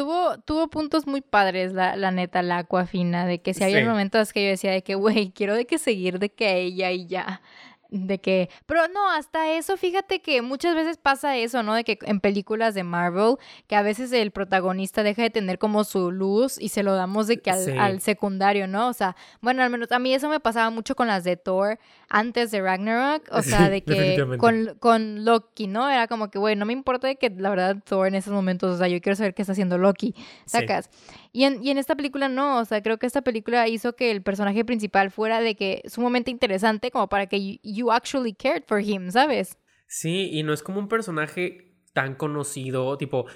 tuvo, 0.00 0.38
tuvo 0.38 0.68
puntos 0.68 1.06
muy 1.06 1.20
padres 1.20 1.74
la, 1.74 1.94
la 1.94 2.10
neta, 2.10 2.40
la 2.40 2.56
Aquafina, 2.58 3.26
de 3.26 3.42
que 3.42 3.52
si 3.52 3.64
había 3.64 3.84
momentos 3.84 4.32
que 4.32 4.44
yo 4.44 4.48
decía 4.48 4.72
de 4.72 4.82
que, 4.82 4.94
güey, 4.94 5.30
quiero 5.30 5.54
de 5.54 5.66
que 5.66 5.76
seguir 5.76 6.18
de 6.18 6.30
que 6.30 6.56
ella 6.56 6.90
y 6.90 7.06
ya 7.06 7.42
de 7.90 8.18
que, 8.18 8.48
pero 8.66 8.88
no, 8.88 9.10
hasta 9.10 9.52
eso, 9.52 9.76
fíjate 9.76 10.22
que 10.22 10.40
muchas 10.42 10.74
veces 10.74 10.96
pasa 10.96 11.36
eso, 11.36 11.62
¿no? 11.62 11.74
De 11.74 11.84
que 11.84 11.98
en 12.02 12.20
películas 12.20 12.72
de 12.74 12.84
Marvel, 12.84 13.34
que 13.66 13.76
a 13.76 13.82
veces 13.82 14.12
el 14.12 14.30
protagonista 14.30 15.02
deja 15.02 15.22
de 15.22 15.30
tener 15.30 15.58
como 15.58 15.84
su 15.84 16.10
luz 16.10 16.56
y 16.58 16.68
se 16.68 16.82
lo 16.82 16.94
damos 16.94 17.26
de 17.26 17.42
que 17.42 17.50
al, 17.50 18.00
secundario, 18.00 18.68
¿no? 18.68 18.88
O 18.88 18.92
sea, 18.92 19.16
bueno, 19.42 19.62
al 19.62 19.70
menos 19.70 19.92
a 19.92 19.98
mí 19.98 20.14
eso 20.14 20.28
me 20.28 20.40
pasaba 20.40 20.70
mucho 20.70 20.94
con 20.94 21.08
las 21.08 21.24
de 21.24 21.36
Thor 21.36 21.78
antes 22.10 22.50
de 22.50 22.60
Ragnarok, 22.60 23.28
o 23.30 23.40
sea, 23.42 23.70
de 23.70 23.82
que 23.82 24.22
con, 24.36 24.76
con, 24.78 25.24
Loki, 25.24 25.68
¿no? 25.68 25.88
Era 25.88 26.08
como 26.08 26.30
que, 26.30 26.38
güey, 26.38 26.56
no 26.56 26.66
me 26.66 26.72
importa 26.72 27.06
de 27.06 27.16
que 27.16 27.30
la 27.30 27.48
verdad 27.48 27.76
Thor 27.84 28.08
en 28.08 28.16
esos 28.16 28.32
momentos, 28.32 28.74
o 28.74 28.78
sea, 28.78 28.88
yo 28.88 29.00
quiero 29.00 29.16
saber 29.16 29.32
qué 29.32 29.42
está 29.42 29.52
haciendo 29.52 29.78
Loki, 29.78 30.14
sacas. 30.44 30.90
Y 31.32 31.44
en, 31.44 31.64
y 31.64 31.70
en 31.70 31.78
esta 31.78 31.94
película 31.94 32.28
no, 32.28 32.58
o 32.58 32.64
sea, 32.64 32.82
creo 32.82 32.98
que 32.98 33.06
esta 33.06 33.22
película 33.22 33.66
hizo 33.68 33.94
que 33.94 34.10
el 34.10 34.22
personaje 34.22 34.64
principal 34.64 35.10
fuera 35.10 35.40
de 35.40 35.54
que 35.54 35.82
sumamente 35.86 36.30
interesante 36.30 36.90
como 36.90 37.08
para 37.08 37.26
que 37.26 37.60
you, 37.62 37.92
actually 37.92 38.34
cared 38.34 38.64
for 38.66 38.80
him, 38.80 39.10
¿sabes? 39.10 39.56
Sí, 39.86 40.30
y 40.32 40.42
no 40.42 40.52
es 40.52 40.62
como 40.62 40.80
un 40.80 40.88
personaje 40.88 41.74
tan 41.92 42.16
conocido, 42.16 42.96
tipo, 42.98 43.26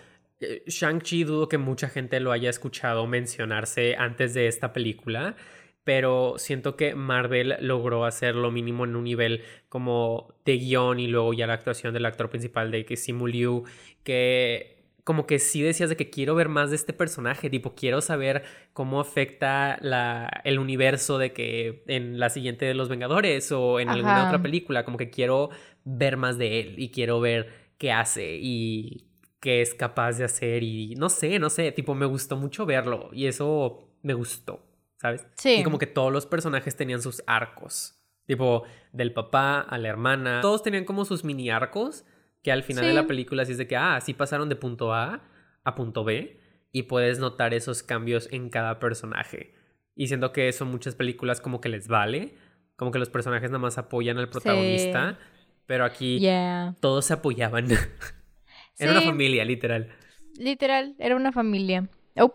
eh, 0.40 0.62
Shang-Chi 0.66 1.24
dudo 1.24 1.48
que 1.48 1.58
mucha 1.58 1.88
gente 1.88 2.18
lo 2.20 2.32
haya 2.32 2.50
escuchado 2.50 3.06
mencionarse 3.06 3.94
antes 3.96 4.34
de 4.34 4.48
esta 4.48 4.72
película, 4.72 5.36
pero 5.84 6.34
siento 6.38 6.76
que 6.76 6.94
Marvel 6.94 7.56
logró 7.60 8.04
hacer 8.04 8.34
lo 8.34 8.50
mínimo 8.50 8.84
en 8.84 8.96
un 8.96 9.04
nivel 9.04 9.42
como 9.68 10.34
de 10.44 10.56
guion 10.56 10.98
y 10.98 11.06
luego 11.06 11.32
ya 11.34 11.46
la 11.46 11.54
actuación 11.54 11.92
del 11.94 12.06
actor 12.06 12.30
principal 12.30 12.70
de 12.70 12.84
que 12.84 12.96
Simu 12.96 13.26
Liu, 13.26 13.64
que 14.02 14.74
como 15.04 15.26
que 15.26 15.38
sí 15.38 15.60
decías 15.62 15.90
de 15.90 15.96
que 15.96 16.08
quiero 16.08 16.34
ver 16.34 16.48
más 16.48 16.70
de 16.70 16.76
este 16.76 16.94
personaje, 16.94 17.50
tipo, 17.50 17.74
quiero 17.74 18.00
saber 18.00 18.42
cómo 18.72 19.00
afecta 19.00 19.76
la, 19.82 20.40
el 20.44 20.58
universo 20.58 21.18
de 21.18 21.32
que 21.34 21.84
en 21.86 22.18
la 22.18 22.30
siguiente 22.30 22.64
de 22.64 22.72
Los 22.72 22.88
Vengadores 22.88 23.52
o 23.52 23.80
en 23.80 23.90
alguna 23.90 24.26
otra 24.26 24.42
película, 24.42 24.84
como 24.84 24.96
que 24.96 25.10
quiero 25.10 25.50
ver 25.84 26.16
más 26.16 26.38
de 26.38 26.60
él 26.60 26.74
y 26.78 26.90
quiero 26.90 27.20
ver 27.20 27.52
qué 27.76 27.92
hace 27.92 28.38
y 28.40 29.04
qué 29.40 29.60
es 29.60 29.74
capaz 29.74 30.12
de 30.16 30.24
hacer 30.24 30.62
y 30.62 30.94
no 30.96 31.10
sé, 31.10 31.38
no 31.38 31.50
sé, 31.50 31.70
tipo, 31.72 31.94
me 31.94 32.06
gustó 32.06 32.36
mucho 32.38 32.64
verlo 32.64 33.10
y 33.12 33.26
eso 33.26 33.90
me 34.02 34.14
gustó. 34.14 34.73
¿Sabes? 35.04 35.26
Sí. 35.36 35.56
Y 35.56 35.62
como 35.64 35.78
que 35.78 35.86
todos 35.86 36.10
los 36.10 36.24
personajes 36.24 36.76
tenían 36.76 37.02
sus 37.02 37.22
arcos. 37.26 37.94
Tipo, 38.26 38.62
del 38.90 39.12
papá 39.12 39.60
a 39.60 39.76
la 39.76 39.88
hermana. 39.88 40.40
Todos 40.40 40.62
tenían 40.62 40.86
como 40.86 41.04
sus 41.04 41.24
mini 41.24 41.50
arcos 41.50 42.06
que 42.42 42.50
al 42.50 42.62
final 42.62 42.86
de 42.86 42.94
la 42.94 43.06
película 43.06 43.42
así 43.42 43.52
es 43.52 43.58
de 43.58 43.66
que, 43.66 43.76
ah, 43.76 44.00
sí 44.00 44.14
pasaron 44.14 44.48
de 44.48 44.56
punto 44.56 44.94
A 44.94 45.22
a 45.62 45.74
punto 45.74 46.04
B 46.04 46.40
y 46.72 46.84
puedes 46.84 47.18
notar 47.18 47.52
esos 47.52 47.82
cambios 47.82 48.28
en 48.32 48.48
cada 48.48 48.78
personaje. 48.78 49.54
Y 49.94 50.06
siento 50.08 50.32
que 50.32 50.48
eso 50.48 50.64
muchas 50.64 50.94
películas 50.94 51.42
como 51.42 51.60
que 51.60 51.68
les 51.68 51.86
vale, 51.86 52.34
como 52.76 52.90
que 52.90 52.98
los 52.98 53.10
personajes 53.10 53.50
nada 53.50 53.58
más 53.58 53.76
apoyan 53.76 54.16
al 54.16 54.30
protagonista, 54.30 55.18
pero 55.66 55.84
aquí 55.84 56.18
Yeah. 56.18 56.76
todos 56.80 57.04
se 57.04 57.12
apoyaban. 57.12 57.68
Era 58.78 58.92
una 58.92 59.02
familia, 59.02 59.44
literal. 59.44 59.90
Literal, 60.38 60.94
era 60.98 61.14
una 61.14 61.30
familia. 61.30 61.88
Oh, 62.16 62.34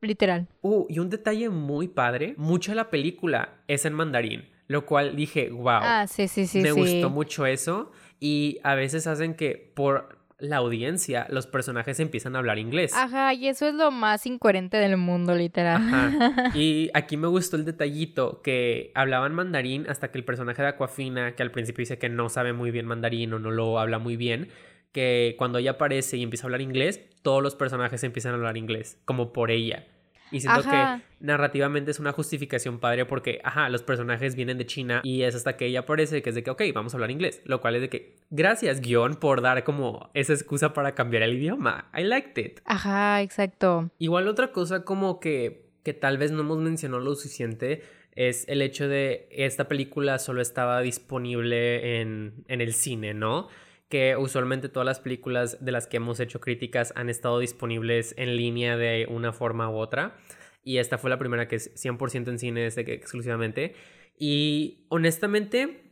literal. 0.00 0.46
Uh, 0.62 0.86
y 0.88 0.98
un 0.98 1.10
detalle 1.10 1.48
muy 1.48 1.88
padre, 1.88 2.34
mucha 2.36 2.72
de 2.72 2.76
la 2.76 2.90
película 2.90 3.54
es 3.68 3.84
en 3.84 3.92
mandarín, 3.94 4.48
lo 4.68 4.86
cual 4.86 5.16
dije, 5.16 5.50
wow, 5.50 5.80
Ah, 5.82 6.06
sí, 6.08 6.28
sí, 6.28 6.46
sí, 6.46 6.60
me 6.60 6.70
sí. 6.72 6.80
gustó 6.80 7.10
mucho 7.10 7.46
eso 7.46 7.90
y 8.20 8.58
a 8.62 8.74
veces 8.74 9.06
hacen 9.06 9.34
que 9.34 9.72
por 9.74 10.16
la 10.38 10.58
audiencia 10.58 11.26
los 11.30 11.46
personajes 11.46 11.98
empiezan 11.98 12.36
a 12.36 12.40
hablar 12.40 12.58
inglés. 12.58 12.92
Ajá, 12.94 13.32
y 13.32 13.48
eso 13.48 13.66
es 13.68 13.74
lo 13.74 13.90
más 13.90 14.26
incoherente 14.26 14.76
del 14.76 14.98
mundo, 14.98 15.34
literal. 15.34 15.76
Ajá. 15.76 16.50
Y 16.54 16.90
aquí 16.92 17.16
me 17.16 17.26
gustó 17.26 17.56
el 17.56 17.64
detallito 17.64 18.42
que 18.42 18.92
hablaban 18.94 19.34
mandarín 19.34 19.86
hasta 19.88 20.10
que 20.10 20.18
el 20.18 20.24
personaje 20.26 20.60
de 20.60 20.68
Aquafina, 20.68 21.34
que 21.34 21.42
al 21.42 21.50
principio 21.52 21.80
dice 21.82 21.98
que 21.98 22.10
no 22.10 22.28
sabe 22.28 22.52
muy 22.52 22.70
bien 22.70 22.84
mandarín 22.86 23.32
o 23.32 23.38
no 23.38 23.50
lo 23.50 23.78
habla 23.78 23.98
muy 23.98 24.16
bien, 24.16 24.48
que 24.96 25.34
cuando 25.36 25.58
ella 25.58 25.72
aparece 25.72 26.16
y 26.16 26.22
empieza 26.22 26.44
a 26.44 26.46
hablar 26.46 26.62
inglés, 26.62 27.02
todos 27.20 27.42
los 27.42 27.54
personajes 27.54 28.02
empiezan 28.02 28.32
a 28.32 28.36
hablar 28.36 28.56
inglés, 28.56 28.98
como 29.04 29.30
por 29.30 29.50
ella. 29.50 29.84
Y 30.30 30.40
siento 30.40 30.60
Ajá. 30.60 31.02
que 31.02 31.24
narrativamente 31.26 31.90
es 31.90 32.00
una 32.00 32.12
justificación 32.12 32.78
padre 32.80 33.04
porque, 33.04 33.38
ajá, 33.44 33.68
los 33.68 33.82
personajes 33.82 34.34
vienen 34.34 34.56
de 34.56 34.64
China 34.64 35.02
y 35.04 35.24
es 35.24 35.34
hasta 35.34 35.58
que 35.58 35.66
ella 35.66 35.80
aparece 35.80 36.22
que 36.22 36.30
es 36.30 36.34
de 36.34 36.42
que, 36.42 36.50
ok, 36.50 36.62
vamos 36.74 36.94
a 36.94 36.96
hablar 36.96 37.10
inglés. 37.10 37.42
Lo 37.44 37.60
cual 37.60 37.74
es 37.74 37.82
de 37.82 37.90
que, 37.90 38.16
gracias, 38.30 38.80
guion, 38.80 39.16
por 39.16 39.42
dar 39.42 39.64
como 39.64 40.08
esa 40.14 40.32
excusa 40.32 40.72
para 40.72 40.94
cambiar 40.94 41.24
el 41.24 41.34
idioma. 41.34 41.90
I 41.94 42.04
liked 42.04 42.42
it. 42.42 42.60
Ajá, 42.64 43.20
exacto. 43.20 43.90
Igual 43.98 44.28
otra 44.28 44.50
cosa 44.50 44.82
como 44.82 45.20
que, 45.20 45.66
que 45.82 45.92
tal 45.92 46.16
vez 46.16 46.32
no 46.32 46.40
hemos 46.40 46.56
mencionado 46.56 47.02
lo 47.02 47.14
suficiente 47.14 47.82
es 48.12 48.48
el 48.48 48.62
hecho 48.62 48.88
de 48.88 49.28
esta 49.30 49.68
película 49.68 50.18
solo 50.18 50.40
estaba 50.40 50.80
disponible 50.80 52.00
en, 52.00 52.44
en 52.48 52.62
el 52.62 52.72
cine, 52.72 53.12
¿no? 53.12 53.48
Que 53.88 54.16
usualmente 54.16 54.68
todas 54.68 54.86
las 54.86 55.00
películas 55.00 55.64
de 55.64 55.72
las 55.72 55.86
que 55.86 55.98
hemos 55.98 56.20
hecho 56.20 56.40
críticas 56.40 56.92
han 56.96 57.08
estado 57.08 57.38
disponibles 57.38 58.14
en 58.18 58.36
línea 58.36 58.76
de 58.76 59.06
una 59.08 59.32
forma 59.32 59.70
u 59.70 59.76
otra. 59.76 60.16
Y 60.62 60.78
esta 60.78 60.98
fue 60.98 61.10
la 61.10 61.18
primera 61.18 61.46
que 61.46 61.56
es 61.56 61.72
100% 61.76 62.28
en 62.28 62.38
cine 62.38 62.68
que 62.84 62.94
exclusivamente. 62.94 63.74
Y 64.18 64.86
honestamente 64.88 65.82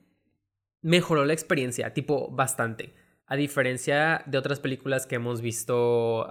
mejoró 0.83 1.25
la 1.25 1.33
experiencia, 1.33 1.95
tipo 1.95 2.31
bastante. 2.31 2.95
A 3.27 3.37
diferencia 3.37 4.23
de 4.27 4.37
otras 4.37 4.61
películas 4.61 5.07
que 5.07 5.15
hemos 5.15 5.41
visto 5.41 6.27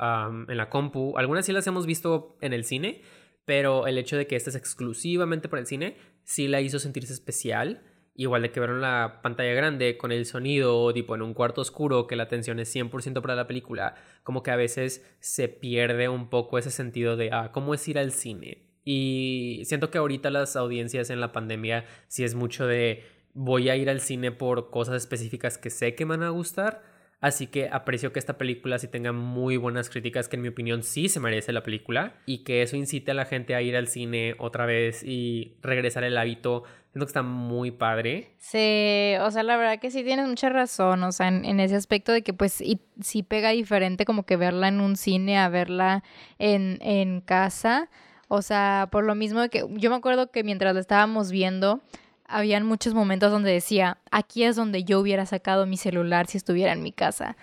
en 0.48 0.58
la 0.58 0.70
compu, 0.70 1.18
algunas 1.18 1.46
sí 1.46 1.54
las 1.54 1.66
hemos 1.66 1.86
visto 1.86 2.38
en 2.42 2.54
el 2.54 2.66
cine, 2.66 3.02
pero 3.46 3.88
el 3.88 3.98
hecho 3.98 4.16
de 4.16 4.28
que 4.28 4.36
esta 4.36 4.52
es 4.52 4.56
exclusivamente 4.56 5.50
para 5.50 5.62
el 5.62 5.66
cine 5.66 5.98
sí 6.24 6.48
la 6.48 6.62
hizo 6.62 6.78
sentirse 6.78 7.14
especial. 7.14 7.82
Igual 8.16 8.44
de 8.44 8.52
que 8.52 8.60
ver 8.60 8.70
en 8.70 8.82
la 8.82 9.22
pantalla 9.24 9.54
grande 9.54 9.98
con 9.98 10.12
el 10.12 10.26
sonido, 10.26 10.94
tipo 10.94 11.16
en 11.16 11.24
un 11.24 11.34
cuarto 11.34 11.62
oscuro, 11.62 12.06
que 12.06 12.16
la 12.16 12.24
atención 12.24 12.60
es 12.60 12.74
100% 12.74 13.22
para 13.22 13.36
la 13.36 13.48
película, 13.48 13.96
como 14.24 14.44
que 14.44 14.52
a 14.52 14.56
veces 14.56 15.04
se 15.20 15.50
pierde 15.50 16.10
un 16.10 16.30
poco 16.30 16.58
ese 16.58 16.70
sentido 16.70 17.18
de, 17.18 17.32
ah, 17.32 17.52
¿cómo 17.52 17.74
es 17.74 17.88
ir 17.88 17.98
al 17.98 18.12
cine? 18.12 18.70
Y 18.86 19.64
siento 19.66 19.90
que 19.90 19.98
ahorita 19.98 20.30
las 20.30 20.56
audiencias 20.56 21.10
en 21.10 21.22
la 21.22 21.32
pandemia 21.32 21.86
sí 22.08 22.24
es 22.24 22.36
mucho 22.36 22.68
de, 22.68 23.04
voy 23.34 23.70
a 23.70 23.76
ir 23.76 23.90
al 23.90 24.00
cine 24.00 24.32
por 24.32 24.70
cosas 24.70 24.96
específicas 24.96 25.58
que 25.58 25.70
sé 25.70 25.96
que 25.96 26.06
me 26.06 26.18
van 26.18 26.24
a 26.24 26.30
gustar. 26.30 26.93
Así 27.24 27.48
que 27.48 27.70
aprecio 27.72 28.12
que 28.12 28.20
esta 28.20 28.38
película 28.38 28.78
sí 28.80 28.90
tenga 28.90 29.14
muy 29.14 29.56
buenas 29.56 29.90
críticas, 29.90 30.28
que 30.28 30.36
en 30.36 30.42
mi 30.42 30.50
opinión 30.50 30.84
sí 30.84 31.08
se 31.08 31.22
merece 31.22 31.54
la 31.54 31.64
película, 31.64 32.16
y 32.26 32.40
que 32.40 32.62
eso 32.62 32.76
incite 32.76 33.12
a 33.12 33.14
la 33.14 33.24
gente 33.24 33.56
a 33.56 33.62
ir 33.62 33.78
al 33.78 33.88
cine 33.88 34.36
otra 34.40 34.66
vez 34.66 35.04
y 35.06 35.56
regresar 35.62 36.04
el 36.04 36.18
hábito. 36.18 36.66
Siento 36.92 37.06
que 37.06 37.10
está 37.10 37.22
muy 37.22 37.72
padre. 37.72 38.36
Sí, 38.40 39.14
o 39.22 39.32
sea, 39.32 39.42
la 39.44 39.56
verdad 39.56 39.80
que 39.80 39.90
sí 39.90 40.04
tienes 40.04 40.28
mucha 40.28 40.50
razón, 40.50 41.02
o 41.04 41.14
sea, 41.14 41.30
en, 41.30 41.62
ese 41.62 41.78
aspecto 41.78 42.12
de 42.12 42.24
que 42.24 42.34
pues 42.34 42.60
y, 42.60 42.82
sí 43.00 43.24
pega 43.24 43.52
diferente 43.52 44.04
como 44.04 44.26
que 44.26 44.36
verla 44.36 44.68
en 44.68 44.82
un 44.82 44.98
cine 44.98 45.38
a 45.38 45.48
verla 45.48 46.04
en, 46.40 46.78
en 46.82 47.22
casa. 47.22 47.90
O 48.28 48.42
sea, 48.42 48.90
por 48.92 49.06
lo 49.06 49.16
mismo 49.16 49.40
de 49.40 49.48
que 49.48 49.66
yo 49.78 49.90
me 49.90 49.96
acuerdo 49.96 50.30
que 50.30 50.44
mientras 50.44 50.74
la 50.74 50.82
estábamos 50.82 51.32
viendo, 51.32 51.80
habían 52.26 52.66
muchos 52.66 52.94
momentos 52.94 53.32
donde 53.32 53.52
decía, 53.52 53.98
aquí 54.12 54.44
es 54.44 54.56
donde 54.56 54.84
yo 54.84 55.00
hubiera 55.00 55.26
sacado 55.26 55.66
mi 55.66 55.78
celular 55.78 56.28
si 56.28 56.38
estuviera 56.38 56.74
en 56.74 56.84
mi 56.84 56.92
casa. 56.92 57.36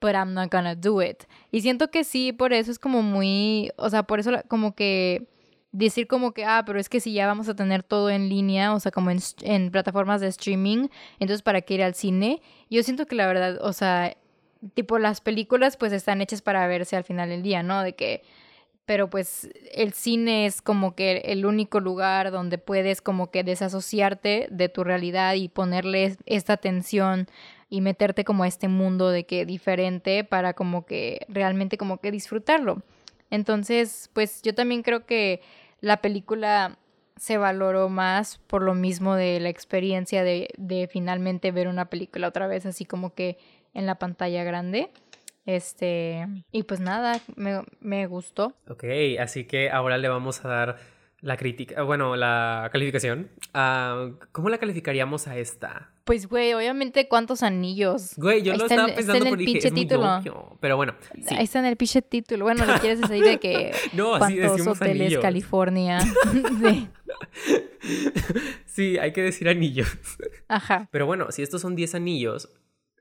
But 0.00 0.14
I'm 0.14 0.34
not 0.34 0.50
gonna 0.50 0.74
do 0.74 1.00
it. 1.02 1.24
Y 1.50 1.60
siento 1.60 1.90
que 1.90 2.04
sí, 2.04 2.32
por 2.32 2.52
eso 2.52 2.70
es 2.70 2.78
como 2.78 3.02
muy, 3.02 3.70
o 3.76 3.88
sea, 3.88 4.02
por 4.02 4.18
eso 4.18 4.32
como 4.48 4.74
que 4.74 5.28
decir 5.70 6.06
como 6.06 6.32
que, 6.32 6.44
ah, 6.44 6.64
pero 6.66 6.80
es 6.80 6.88
que 6.88 7.00
si 7.00 7.12
ya 7.12 7.26
vamos 7.26 7.48
a 7.48 7.54
tener 7.54 7.82
todo 7.82 8.10
en 8.10 8.28
línea, 8.28 8.74
o 8.74 8.80
sea, 8.80 8.92
como 8.92 9.10
en, 9.10 9.20
en 9.42 9.70
plataformas 9.70 10.20
de 10.20 10.28
streaming, 10.28 10.88
entonces 11.18 11.42
¿para 11.42 11.62
qué 11.62 11.74
ir 11.74 11.82
al 11.82 11.94
cine? 11.94 12.42
Yo 12.68 12.82
siento 12.82 13.06
que 13.06 13.14
la 13.14 13.26
verdad, 13.26 13.58
o 13.62 13.72
sea, 13.72 14.16
tipo 14.74 14.98
las 14.98 15.20
películas 15.20 15.76
pues 15.76 15.92
están 15.92 16.20
hechas 16.20 16.42
para 16.42 16.66
verse 16.66 16.96
al 16.96 17.04
final 17.04 17.28
del 17.28 17.42
día, 17.42 17.62
¿no? 17.62 17.82
De 17.82 17.94
que, 17.94 18.22
pero 18.84 19.08
pues 19.08 19.48
el 19.72 19.92
cine 19.92 20.46
es 20.46 20.60
como 20.60 20.94
que 20.94 21.18
el 21.24 21.46
único 21.46 21.80
lugar 21.80 22.30
donde 22.30 22.58
puedes 22.58 23.00
como 23.00 23.30
que 23.30 23.44
desasociarte 23.44 24.48
de 24.50 24.68
tu 24.68 24.84
realidad 24.84 25.34
y 25.34 25.48
ponerle 25.48 26.16
esta 26.26 26.54
atención 26.54 27.28
y 27.68 27.80
meterte 27.80 28.24
como 28.24 28.42
a 28.42 28.48
este 28.48 28.68
mundo 28.68 29.10
de 29.10 29.24
que 29.24 29.46
diferente 29.46 30.24
para 30.24 30.52
como 30.54 30.84
que 30.84 31.24
realmente 31.28 31.78
como 31.78 31.98
que 31.98 32.10
disfrutarlo. 32.10 32.82
Entonces, 33.30 34.10
pues 34.12 34.42
yo 34.42 34.54
también 34.54 34.82
creo 34.82 35.06
que 35.06 35.40
la 35.80 36.02
película 36.02 36.78
se 37.16 37.38
valoró 37.38 37.88
más 37.88 38.38
por 38.46 38.62
lo 38.62 38.74
mismo 38.74 39.14
de 39.14 39.38
la 39.40 39.48
experiencia 39.48 40.24
de, 40.24 40.48
de 40.58 40.88
finalmente 40.88 41.52
ver 41.52 41.68
una 41.68 41.86
película 41.86 42.28
otra 42.28 42.46
vez 42.46 42.66
así 42.66 42.84
como 42.84 43.14
que 43.14 43.38
en 43.74 43.86
la 43.86 43.94
pantalla 43.94 44.44
grande. 44.44 44.90
Este, 45.44 46.26
y 46.52 46.62
pues 46.62 46.80
nada, 46.80 47.20
me, 47.36 47.62
me 47.80 48.06
gustó. 48.06 48.54
Ok, 48.68 48.84
así 49.18 49.44
que 49.44 49.70
ahora 49.70 49.98
le 49.98 50.08
vamos 50.08 50.44
a 50.44 50.48
dar 50.48 50.78
la 51.20 51.36
crítica, 51.36 51.82
bueno, 51.82 52.16
la 52.16 52.68
calificación. 52.72 53.28
Ah, 53.54 54.10
¿Cómo 54.32 54.48
la 54.48 54.58
calificaríamos 54.58 55.28
a 55.28 55.36
esta? 55.38 55.90
Pues, 56.04 56.26
güey, 56.28 56.52
obviamente, 56.52 57.06
¿cuántos 57.06 57.44
anillos? 57.44 58.14
Güey, 58.16 58.42
yo 58.42 58.54
lo 58.56 58.64
está 58.64 58.74
en- 58.74 58.80
estaba 58.80 58.88
está 58.88 58.96
pensando, 59.12 59.26
en 59.34 59.40
el 59.40 59.44
pinche 59.46 59.70
título. 59.70 60.16
obvio. 60.16 60.58
Pero 60.60 60.76
bueno, 60.76 60.94
sí. 61.26 61.34
Ahí 61.36 61.44
está 61.44 61.60
en 61.60 61.66
el 61.66 61.76
pinche 61.76 62.02
título. 62.02 62.44
Bueno, 62.44 62.66
le 62.66 62.72
quieres 62.80 63.00
decir 63.00 63.22
de 63.24 63.38
que 63.38 63.72
No, 63.92 64.16
así 64.16 64.36
decimos 64.36 64.76
hoteles 64.80 65.00
anillos. 65.02 65.22
California. 65.22 65.98
Sí. 66.60 66.88
sí, 68.66 68.98
hay 68.98 69.12
que 69.12 69.22
decir 69.22 69.48
anillos. 69.48 69.88
Ajá. 70.48 70.88
Pero 70.90 71.06
bueno, 71.06 71.30
si 71.30 71.42
estos 71.42 71.60
son 71.62 71.76
10 71.76 71.94
anillos, 71.94 72.48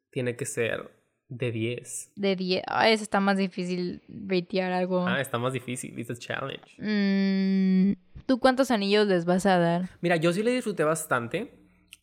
tiene 0.10 0.36
que 0.36 0.46
ser 0.46 0.92
de 1.32 1.52
10. 1.52 2.12
De 2.18 2.36
10. 2.36 2.64
Ay, 2.68 2.94
eso 2.94 3.04
está 3.04 3.20
más 3.22 3.38
difícil 3.38 4.02
ratear 4.10 4.74
algo. 4.74 5.08
Ah, 5.08 5.22
está 5.22 5.38
más 5.40 5.54
difícil, 5.54 5.98
it's 5.98 6.12
a 6.12 6.16
challenge. 6.16 6.76
Mm, 6.78 7.94
¿Tú 8.26 8.38
cuántos 8.40 8.70
anillos 8.70 9.08
les 9.08 9.24
vas 9.26 9.46
a 9.46 9.58
dar? 9.58 9.90
Mira, 10.02 10.18
yo 10.18 10.34
sí 10.34 10.44
le 10.44 10.52
disfruté 10.52 10.84
bastante. 10.84 11.56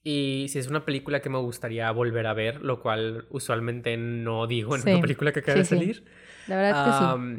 Y 0.02 0.46
si 0.48 0.58
es 0.58 0.68
una 0.68 0.86
película 0.86 1.20
que 1.20 1.28
me 1.28 1.38
gustaría 1.38 1.90
volver 1.90 2.26
a 2.26 2.32
ver, 2.32 2.62
lo 2.62 2.80
cual 2.80 3.26
usualmente 3.30 3.96
no 3.98 4.46
digo 4.46 4.74
en 4.74 4.82
Sí, 4.82 4.90
una 4.90 5.00
película 5.00 5.32
que 5.32 5.40
acaba 5.40 5.54
sí, 5.56 5.58
de 5.58 5.64
sí. 5.66 5.74
salir. 5.74 6.04
La 6.46 6.56
verdad 6.56 6.84
que 6.84 6.92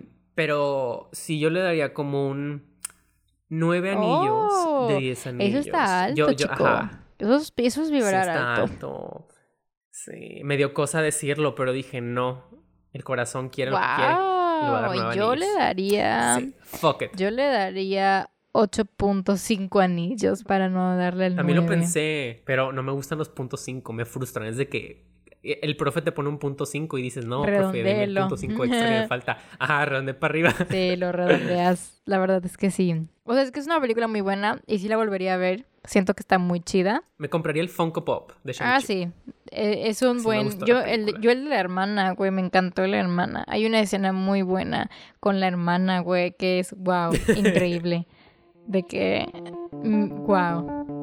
sí. 0.03 0.09
Pero 0.35 1.09
sí, 1.11 1.39
yo 1.39 1.49
le 1.49 1.61
daría 1.61 1.93
como 1.93 2.27
un 2.29 2.63
9 3.49 3.89
anillos 3.91 4.51
Oh, 4.51 4.87
de 4.87 4.99
10 4.99 5.25
anillos. 5.25 5.49
Eso 5.49 5.59
está 5.71 6.03
alto, 6.03 6.15
Yo- 6.15 6.31
yo- 6.31 6.47
chico. 6.47 6.65
ajá, 6.65 7.03
Eso, 7.17 7.35
es, 7.57 7.77
es 7.77 7.91
vibrar 7.91 8.27
está 8.27 8.55
alto. 8.55 9.27
Sí, 10.05 10.41
me 10.43 10.55
dio 10.57 10.73
cosa 10.73 11.01
decirlo, 11.01 11.55
pero 11.55 11.73
dije 11.73 11.99
no. 12.01 12.45
El 12.93 13.03
corazón 13.03 13.49
quiere 13.49 13.71
lo 13.71 13.77
que 13.77 13.83
quiere. 13.97 14.13
le 14.13 14.17
voy 14.69 14.77
a 14.77 14.81
dar 14.81 14.89
Wow, 14.89 15.13
yo 15.13 15.35
le 15.35 15.45
anillos. 15.45 15.57
daría... 15.57 16.35
Sí, 16.39 16.55
fuck 16.63 17.01
it. 17.03 17.11
Yo 17.15 17.29
le 17.31 17.43
daría 17.45 18.29
8.5 18.53 19.83
anillos 19.83 20.43
para 20.43 20.69
no 20.69 20.95
darle 20.97 21.27
el 21.27 21.35
También 21.35 21.57
lo 21.57 21.63
9. 21.63 21.77
pensé, 21.81 22.41
pero 22.45 22.71
no 22.71 22.81
me 22.83 22.91
gustan 22.91 23.17
los 23.17 23.29
puntos 23.29 23.61
5, 23.61 23.93
me 23.93 24.05
frustran. 24.05 24.47
Es 24.47 24.57
de 24.57 24.67
que 24.69 25.05
el 25.41 25.77
profe 25.77 26.01
te 26.01 26.11
pone 26.11 26.29
un 26.29 26.39
punto 26.39 26.65
5 26.65 26.97
y 26.97 27.01
dices, 27.01 27.25
no, 27.25 27.41
profe, 27.43 27.77
dime 27.77 28.03
el 28.03 28.15
Redondelo. 28.15 28.21
punto 28.21 28.37
5 28.37 28.63
extra 28.65 28.85
que 28.89 28.99
me 29.01 29.07
falta. 29.07 29.37
Ajá, 29.59 29.85
redonde 29.85 30.13
para 30.13 30.31
arriba. 30.31 30.53
Sí, 30.69 30.95
lo 30.95 31.11
redondeas. 31.11 32.01
La 32.05 32.17
verdad 32.19 32.43
es 32.45 32.57
que 32.57 32.71
sí. 32.71 33.07
O 33.29 33.33
sea, 33.35 33.43
es 33.43 33.51
que 33.51 33.59
es 33.59 33.67
una 33.67 33.79
película 33.79 34.07
muy 34.07 34.21
buena 34.21 34.59
y 34.65 34.79
sí 34.79 34.87
la 34.87 34.97
volvería 34.97 35.35
a 35.35 35.37
ver. 35.37 35.67
Siento 35.83 36.15
que 36.15 36.21
está 36.21 36.39
muy 36.39 36.61
chida. 36.61 37.03
Me 37.19 37.29
compraría 37.29 37.61
el 37.61 37.69
Funko 37.69 38.03
Pop 38.03 38.31
de 38.43 38.53
Shang-Chi. 38.53 38.73
Ah, 38.73 38.81
sí. 38.81 39.07
Eh, 39.51 39.83
es 39.85 40.01
un 40.01 40.17
Sí 40.17 40.23
buen... 40.23 40.59
yo, 40.65 40.79
el, 40.81 41.21
yo 41.21 41.29
el 41.29 41.43
de 41.43 41.49
la 41.51 41.59
hermana, 41.59 42.13
güey, 42.13 42.31
me 42.31 42.41
encantó 42.41 42.87
la 42.87 42.97
hermana. 42.97 43.45
Hay 43.47 43.67
una 43.67 43.81
escena 43.81 44.13
muy 44.13 44.41
buena 44.41 44.89
con 45.19 45.39
la 45.39 45.45
hermana, 45.45 45.99
güey, 45.99 46.31
que 46.31 46.57
es, 46.57 46.73
wow, 46.75 47.11
increíble. 47.35 48.07
de 48.65 48.81
que, 48.81 49.27
wow. 49.71 50.98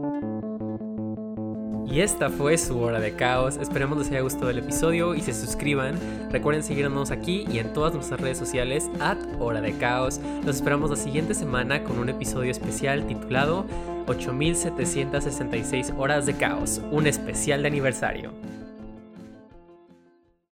Y 1.89 2.01
esta 2.01 2.31
fue 2.31 2.59
su 2.59 2.79
hora 2.81 2.99
de 2.99 3.15
caos. 3.15 3.57
Esperemos 3.57 3.99
les 3.99 4.09
haya 4.09 4.21
gustado 4.21 4.51
el 4.51 4.59
episodio 4.59 5.15
y 5.15 5.21
se 5.21 5.33
suscriban. 5.33 5.97
Recuerden 6.31 6.65
seguirnos 6.65 7.11
aquí 7.11 7.47
y 7.51 7.59
en 7.59 7.73
todas 7.73 7.95
nuestras 7.95 8.21
redes 8.21 8.39
sociales 8.39 8.91
at 9.01 9.19
hora 9.39 9.61
de 9.61 9.73
caos. 9.79 10.21
Los 10.45 10.57
esperamos 10.57 10.91
la 10.91 10.97
siguiente 10.97 11.33
semana 11.35 11.85
con 11.85 11.99
un 11.99 12.09
episodio 12.09 12.51
especial 12.51 13.07
titulado 13.07 13.67
8766 14.09 15.93
horas 15.97 16.27
de 16.27 16.35
caos, 16.37 16.81
un 16.91 17.07
especial 17.07 17.63
de 17.63 17.69
aniversario. 17.69 18.33